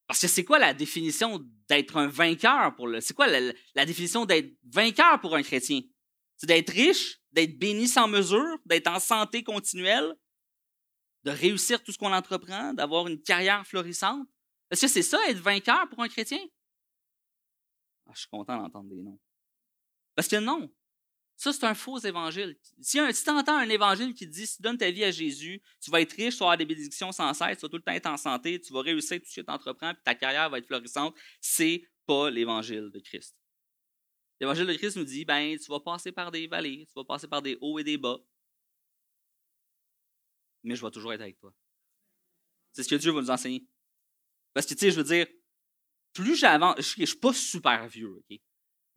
[0.06, 1.38] parce que c'est quoi la définition
[1.68, 3.00] d'être un vainqueur pour le.
[3.00, 5.82] C'est quoi la, la définition d'être vainqueur pour un chrétien?
[6.36, 10.16] C'est d'être riche, d'être béni sans mesure, d'être en santé continuelle,
[11.22, 14.26] de réussir tout ce qu'on entreprend, d'avoir une carrière florissante?
[14.70, 16.44] Est-ce que c'est ça, être vainqueur pour un chrétien?
[18.06, 19.18] Ah, je suis content d'entendre des noms.
[20.20, 20.70] Parce que non.
[21.34, 22.54] Ça, c'est un faux évangile.
[22.82, 25.90] Si, tu entends un évangile qui dit si tu donnes ta vie à Jésus, tu
[25.90, 27.92] vas être riche, tu vas avoir des bénédictions sans cesse, tu vas tout le temps
[27.92, 30.58] être en santé, tu vas réussir tout ce que tu entreprends, puis ta carrière va
[30.58, 33.34] être florissante, c'est pas l'évangile de Christ.
[34.40, 37.26] L'évangile de Christ nous dit ben, tu vas passer par des vallées, tu vas passer
[37.26, 38.18] par des hauts et des bas,
[40.64, 41.54] mais je vais toujours être avec toi.
[42.72, 43.66] C'est ce que Dieu va nous enseigner.
[44.52, 45.26] Parce que, tu sais, je veux dire,
[46.12, 48.38] plus j'avance, je ne suis pas super vieux, OK?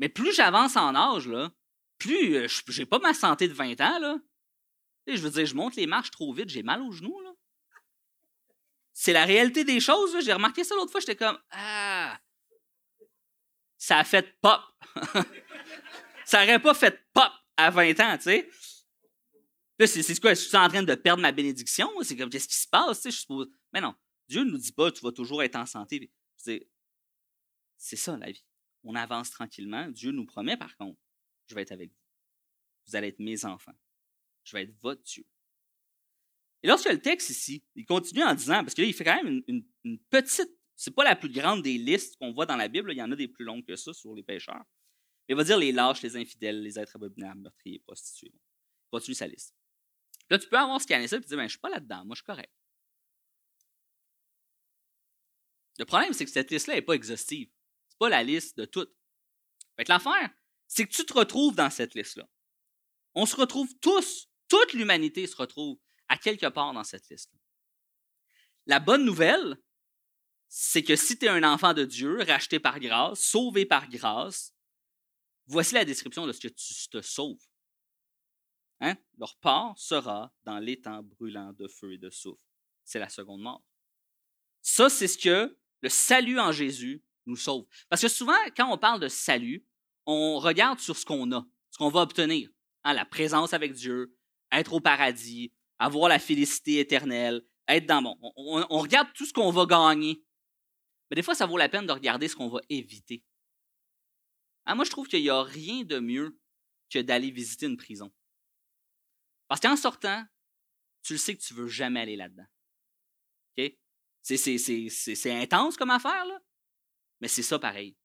[0.04, 1.50] Mais plus j'avance en âge, là,
[1.98, 4.20] plus euh, je n'ai pas ma santé de 20 ans, là.
[5.08, 7.32] je veux dire, je monte les marches trop vite, j'ai mal aux genoux, là.
[8.92, 12.20] C'est la réalité des choses, J'ai remarqué ça l'autre fois, j'étais comme, ah,
[13.78, 14.60] ça a fait pop.
[16.26, 18.50] ça n'aurait pas fait pop à 20 ans, tu sais
[19.88, 20.34] c'est quoi?
[20.34, 21.90] Je suis en train de perdre ma bénédiction?
[22.02, 23.04] C'est comme, qu'est-ce qui se passe?
[23.06, 23.50] Je suppose.
[23.72, 23.96] Mais non,
[24.28, 26.12] Dieu ne nous dit pas, tu vas toujours être en santé.
[26.36, 28.44] C'est ça la vie.
[28.84, 29.90] On avance tranquillement.
[29.90, 31.00] Dieu nous promet, par contre,
[31.48, 32.04] je vais être avec vous.
[32.88, 33.76] Vous allez être mes enfants.
[34.44, 35.26] Je vais être votre Dieu.
[36.64, 39.44] Et lorsque le texte ici, il continue en disant, parce que il fait quand même
[39.48, 42.98] une, petite, c'est pas la plus grande des listes qu'on voit dans la Bible, il
[42.98, 44.64] y en a des plus longues que ça sur les pécheurs.
[45.28, 48.34] Il va dire les lâches, les infidèles, les êtres abominables, meurtriers, prostituées.
[48.34, 49.56] Il continue sa liste.
[50.30, 52.22] Là, tu peux avoir scanné ça et dire, ben, je suis pas là-dedans, moi, je
[52.22, 52.52] suis correct.
[55.80, 57.50] Le problème, c'est que cette liste-là n'est pas exhaustive.
[57.94, 58.94] Ce n'est pas la liste de toutes.
[59.76, 60.30] Fait l'affaire,
[60.68, 62.28] c'est que tu te retrouves dans cette liste-là.
[63.14, 65.80] On se retrouve tous, toute l'humanité se retrouve
[66.10, 67.32] à quelque part dans cette liste.
[68.66, 69.58] La bonne nouvelle,
[70.48, 74.54] c'est que si tu es un enfant de Dieu, racheté par grâce, sauvé par grâce,
[75.48, 77.46] voici la description de ce que tu te sauves.
[78.80, 78.96] Hein?
[79.18, 82.44] Leur part sera dans l'étang brûlant de feu et de soufre.
[82.84, 83.64] C'est la seconde mort.
[84.62, 87.66] Ça, c'est ce que le salut en Jésus nous sauve.
[87.90, 89.66] Parce que souvent, quand on parle de salut,
[90.06, 92.50] on regarde sur ce qu'on a, ce qu'on va obtenir.
[92.84, 94.16] Hein, la présence avec Dieu,
[94.52, 98.18] être au paradis, avoir la félicité éternelle, être dans bon.
[98.22, 100.24] On, on regarde tout ce qu'on va gagner.
[101.10, 103.24] Mais des fois, ça vaut la peine de regarder ce qu'on va éviter.
[104.66, 106.38] Ah, moi, je trouve qu'il n'y a rien de mieux
[106.90, 108.14] que d'aller visiter une prison.
[109.48, 110.26] Parce qu'en sortant,
[111.04, 112.46] tu le sais que tu ne veux jamais aller là-dedans.
[114.24, 116.40] C'est intense comme affaire, là.
[117.24, 117.96] Mais c'est ça pareil.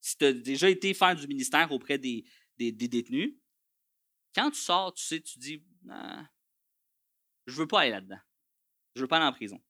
[0.00, 2.24] Si tu as déjà été faire du ministère auprès des,
[2.56, 3.34] des, détenus,
[4.32, 6.30] quand tu sors, tu sais, tu dis ah,
[7.48, 8.20] Je veux pas aller là-dedans.
[8.94, 9.60] Je veux pas aller en prison.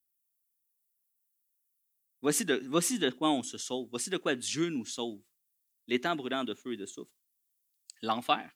[2.20, 3.88] Voici de, voici de quoi on se sauve.
[3.88, 5.22] Voici de quoi Dieu nous sauve.
[5.86, 7.16] L'étang brûlant de feu et de soufre.
[8.02, 8.54] L'enfer.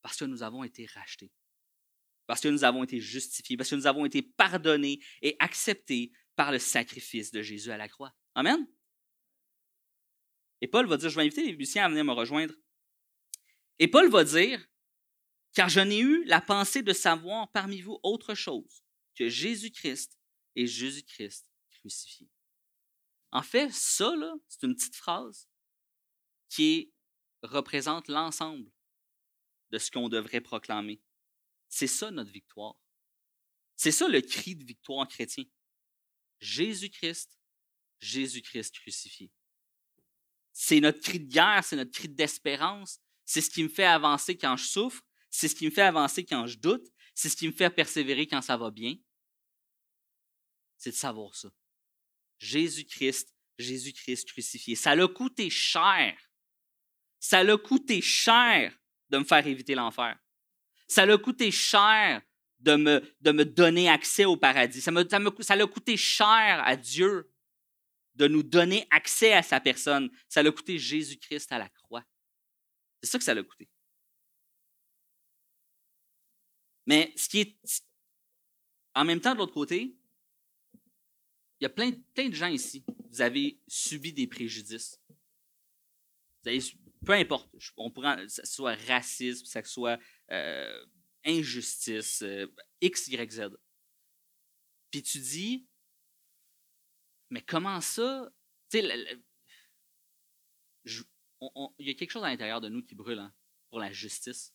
[0.00, 1.30] Parce que nous avons été rachetés.
[2.26, 3.58] Parce que nous avons été justifiés.
[3.58, 7.86] Parce que nous avons été pardonnés et acceptés par le sacrifice de Jésus à la
[7.86, 8.14] croix.
[8.34, 8.66] Amen.
[10.60, 12.54] Et Paul va dire, je vais inviter les musiciens à venir me rejoindre.
[13.78, 14.64] Et Paul va dire,
[15.54, 20.18] car je n'ai eu la pensée de savoir parmi vous autre chose que Jésus-Christ
[20.54, 22.28] et Jésus-Christ crucifié.
[23.32, 24.12] En fait, ça,
[24.48, 25.48] c'est une petite phrase
[26.48, 26.92] qui
[27.42, 28.70] représente l'ensemble
[29.70, 31.00] de ce qu'on devrait proclamer.
[31.68, 32.76] C'est ça notre victoire.
[33.76, 35.44] C'est ça le cri de victoire chrétien.
[36.40, 37.39] Jésus-Christ,
[38.00, 39.30] Jésus-Christ crucifié.
[40.52, 42.98] C'est notre cri de guerre, c'est notre cri d'espérance.
[43.24, 46.24] C'est ce qui me fait avancer quand je souffre, c'est ce qui me fait avancer
[46.24, 48.96] quand je doute, c'est ce qui me fait persévérer quand ça va bien.
[50.76, 51.48] C'est de savoir ça.
[52.38, 54.74] Jésus-Christ, Jésus-Christ crucifié.
[54.74, 56.16] Ça l'a coûté cher.
[57.20, 58.76] Ça l'a coûté cher
[59.10, 60.18] de me faire éviter l'enfer.
[60.88, 62.22] Ça l'a coûté cher
[62.58, 64.80] de me, donner accès au paradis.
[64.80, 64.90] Ça,
[65.40, 67.30] ça l'a coûté cher à Dieu
[68.14, 70.10] de nous donner accès à sa personne.
[70.28, 72.04] Ça l'a coûté Jésus-Christ à la croix.
[73.02, 73.68] C'est ça que ça l'a coûté.
[76.86, 77.56] Mais ce qui est.
[78.94, 79.96] En même temps, de l'autre côté,
[81.60, 82.84] il y a plein, de gens ici.
[83.10, 85.00] Vous avez subi des préjudices.
[86.42, 86.60] Vous avez,
[87.04, 89.98] peu importe, on pourrait, que ce soit racisme, que ce soit
[90.32, 90.84] euh,
[91.24, 92.46] injustice, euh,
[92.80, 93.40] X, Y, Z.
[94.90, 95.66] Puis tu dis,
[97.30, 98.30] mais comment ça?
[98.72, 99.16] Il
[101.78, 103.32] y a quelque chose à l'intérieur de nous qui brûle hein,
[103.70, 104.52] pour la justice.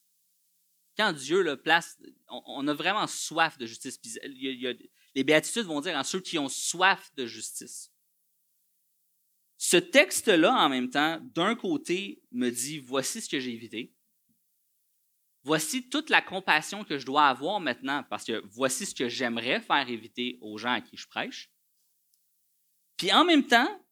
[0.96, 1.98] Quand Dieu le place,
[2.28, 4.18] on, a vraiment soif de justice.
[4.22, 7.92] les béatitudes vont dire à ceux qui ont soif de justice.
[9.58, 13.94] Ce texte-là, en même temps, d'un côté, me dit voici ce que j'ai évité.
[15.42, 19.60] Voici toute la compassion que je dois avoir maintenant, parce que voici ce que j'aimerais
[19.60, 21.50] faire éviter aux gens à qui je prêche.
[22.96, 23.86] Puis en même temps,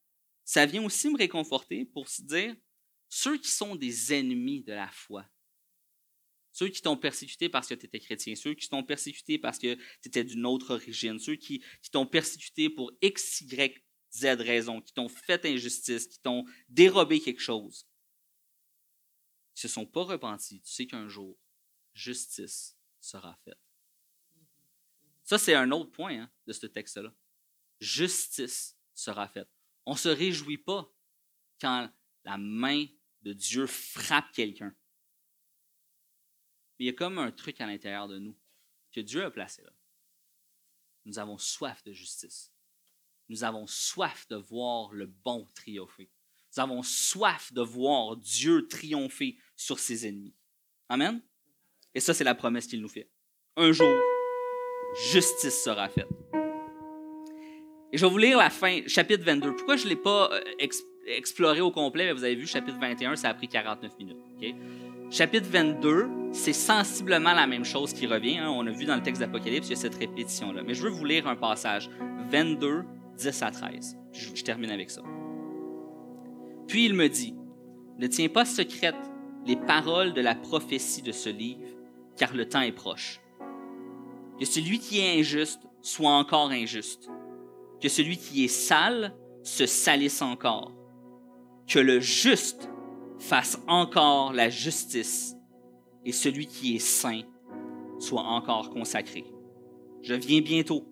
[0.45, 2.55] ça vient aussi me réconforter pour se dire
[3.09, 5.27] ceux qui sont des ennemis de la foi,
[6.53, 9.75] ceux qui t'ont persécuté parce que tu étais chrétien, ceux qui t'ont persécuté parce que
[9.75, 14.93] tu étais d'une autre origine, ceux qui, t'ont persécuté pour X, Y, Z raison, qui
[14.93, 17.89] t'ont fait injustice, qui t'ont dérobé quelque chose,
[19.55, 21.37] qui ne se sont pas repentis, tu sais qu'un jour,
[21.95, 23.59] justice sera faite.
[25.25, 27.13] Ça, c'est un autre point hein, de ce texte-là.
[27.81, 29.49] Justice sera faite.
[29.87, 30.91] On ne se réjouit pas
[31.61, 31.91] quand
[32.25, 32.87] la main
[33.23, 34.75] de Dieu frappe quelqu'un.
[36.79, 38.37] Mais il y a comme un truc à l'intérieur de nous
[38.93, 39.73] que Dieu a placé là.
[41.05, 42.53] Nous avons soif de justice.
[43.29, 46.11] Nous avons soif de voir le bon triompher.
[46.57, 50.35] Nous avons soif de voir Dieu triompher sur ses ennemis.
[50.89, 51.23] Amen?
[51.95, 53.11] Et ça, c'est la promesse qu'il nous fait.
[53.57, 53.93] Un jour,
[55.11, 56.09] justice sera faite.
[57.95, 59.55] Et je vais vous lire la fin, chapitre 22.
[59.55, 60.41] Pourquoi je ne l'ai pas euh,
[61.07, 62.13] exploré au complet?
[62.13, 64.17] Vous avez vu, chapitre 21, ça a pris 49 minutes.
[65.13, 68.39] Chapitre 22, c'est sensiblement la même chose qui revient.
[68.39, 68.51] Hein.
[68.51, 70.65] On a vu dans le texte d'Apocalypse, il y a cette répétition-là.
[70.67, 71.89] Mais je veux vous lire un passage.
[72.33, 72.83] 22,
[73.17, 73.97] 10 à 13.
[74.13, 75.03] Je, je termine avec ça.
[76.67, 77.37] Puis il me dit,
[78.01, 78.97] ne tiens pas secrète
[79.47, 81.61] les paroles de la prophétie de ce livre,
[82.17, 83.21] car le temps est proche.
[84.41, 87.09] Que celui qui est injuste soit encore injuste.
[87.85, 90.73] Que celui qui est sale se salisse encore.
[91.67, 92.71] Que le juste
[93.19, 95.37] fasse encore la justice
[96.07, 97.21] et celui qui est saint
[97.99, 99.27] soit encore consacré.
[100.01, 100.87] Je viens bientôt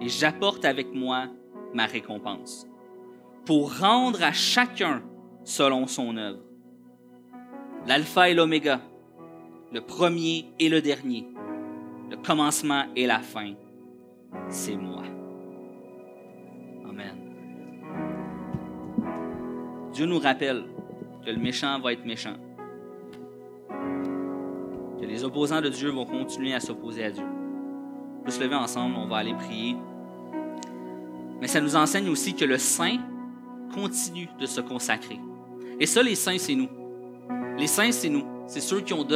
[0.00, 1.28] et j'apporte avec moi
[1.74, 2.66] ma récompense
[3.44, 5.02] pour rendre à chacun
[5.44, 6.40] selon son œuvre.
[7.86, 8.80] L'alpha et l'oméga,
[9.70, 11.28] le premier et le dernier,
[12.10, 13.52] le commencement et la fin,
[14.48, 15.13] c'est moi.
[19.94, 20.64] Dieu nous rappelle
[21.24, 22.34] que le méchant va être méchant,
[25.00, 27.24] que les opposants de Dieu vont continuer à s'opposer à Dieu.
[28.18, 29.76] On peut se lever ensemble, on va aller prier.
[31.40, 32.98] Mais ça nous enseigne aussi que le saint
[33.72, 35.20] continue de se consacrer.
[35.78, 36.68] Et ça, les saints, c'est nous.
[37.56, 38.24] Les saints, c'est nous.
[38.48, 39.06] C'est ceux qui ont,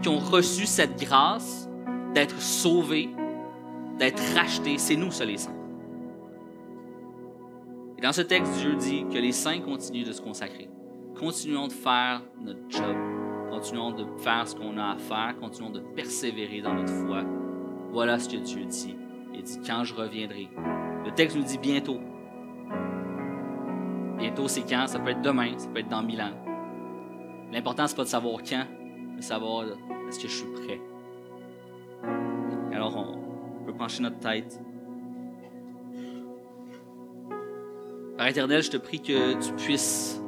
[0.00, 1.68] qui ont reçu cette grâce
[2.14, 3.10] d'être sauvés,
[3.98, 4.78] d'être rachetés.
[4.78, 5.61] C'est nous, ça, les saints.
[8.02, 10.68] Dans ce texte, Dieu dit que les saints continuent de se consacrer.
[11.16, 12.96] Continuons de faire notre job.
[13.48, 15.36] Continuons de faire ce qu'on a à faire.
[15.38, 17.22] Continuons de persévérer dans notre foi.
[17.92, 18.96] Voilà ce que Dieu dit.
[19.32, 20.48] Il dit quand je reviendrai.
[21.04, 22.00] Le texte nous dit bientôt.
[24.18, 24.88] Bientôt, c'est quand?
[24.88, 26.34] Ça peut être demain, ça peut être dans mille ans.
[27.52, 28.66] L'important, c'est pas de savoir quand,
[29.12, 29.64] mais de savoir
[30.08, 30.80] est-ce que je suis prêt?
[32.72, 34.60] Alors, on peut pencher notre tête.
[38.16, 40.20] Père éternel, je te prie que tu puisses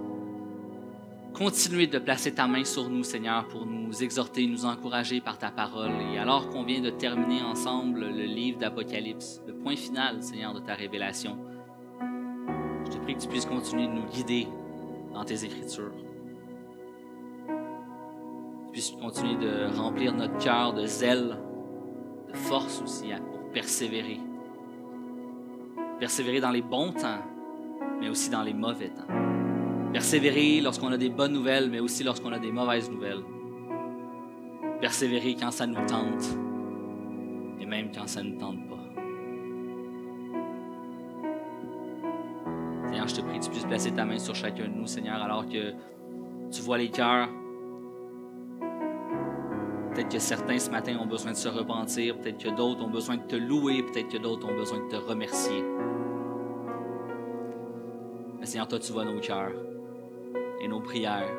[1.35, 5.51] continuer de placer ta main sur nous, Seigneur, pour nous exhorter, nous encourager par ta
[5.51, 5.93] parole.
[6.13, 10.61] Et alors qu'on vient de terminer ensemble le livre d'Apocalypse, le point final, Seigneur, de
[10.61, 11.37] ta révélation,
[12.87, 14.49] je te prie que tu puisses continuer de nous guider
[15.13, 15.93] dans tes écritures.
[17.47, 21.37] Que tu puisses continuer de remplir notre cœur de zèle,
[22.29, 24.21] de force aussi pour persévérer.
[26.01, 27.21] Persévérer dans les bons temps,
[28.01, 29.13] mais aussi dans les mauvais temps.
[29.93, 33.23] Persévérer lorsqu'on a des bonnes nouvelles, mais aussi lorsqu'on a des mauvaises nouvelles.
[34.81, 36.37] Persévérer quand ça nous tente,
[37.61, 38.75] et même quand ça ne nous tente pas.
[42.89, 45.23] Seigneur, je te prie que tu puisses placer ta main sur chacun de nous, Seigneur,
[45.23, 45.73] alors que
[46.51, 47.29] tu vois les cœurs.
[49.95, 53.17] Peut-être que certains ce matin ont besoin de se repentir, peut-être que d'autres ont besoin
[53.17, 55.63] de te louer, peut-être que d'autres ont besoin de te remercier.
[58.45, 59.55] Mais Seigneur, toi, tu vois nos cœurs
[60.61, 61.33] et nos prières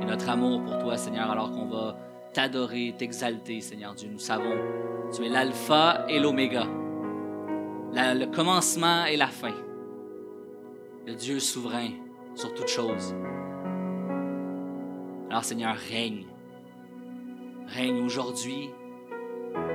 [0.00, 1.96] et notre amour pour toi, Seigneur, alors qu'on va
[2.32, 4.08] t'adorer, t'exalter, Seigneur Dieu.
[4.12, 4.54] Nous savons,
[5.12, 6.68] tu es l'alpha et l'oméga,
[7.92, 9.54] le commencement et la fin
[11.08, 11.88] le Dieu souverain
[12.36, 13.12] sur toute chose.
[15.30, 16.26] Alors Seigneur, règne.
[17.66, 18.70] Règne aujourd'hui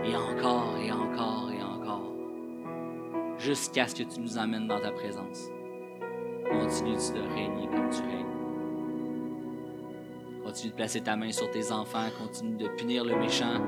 [0.06, 2.14] et encore et encore et encore.
[3.40, 5.50] Jusqu'à ce que tu nous amènes dans ta présence.
[6.60, 8.26] Continue de régner comme tu règnes.
[10.44, 12.08] Continue de placer ta main sur tes enfants.
[12.18, 13.62] Continue de punir le méchant.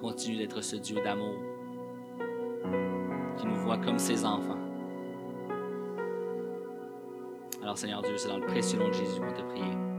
[0.00, 1.34] Continue d'être ce Dieu d'amour
[3.36, 4.58] qui nous voit comme ses enfants.
[7.62, 9.91] Alors Seigneur Dieu, c'est dans le précieux nom de Jésus qu'on te prie.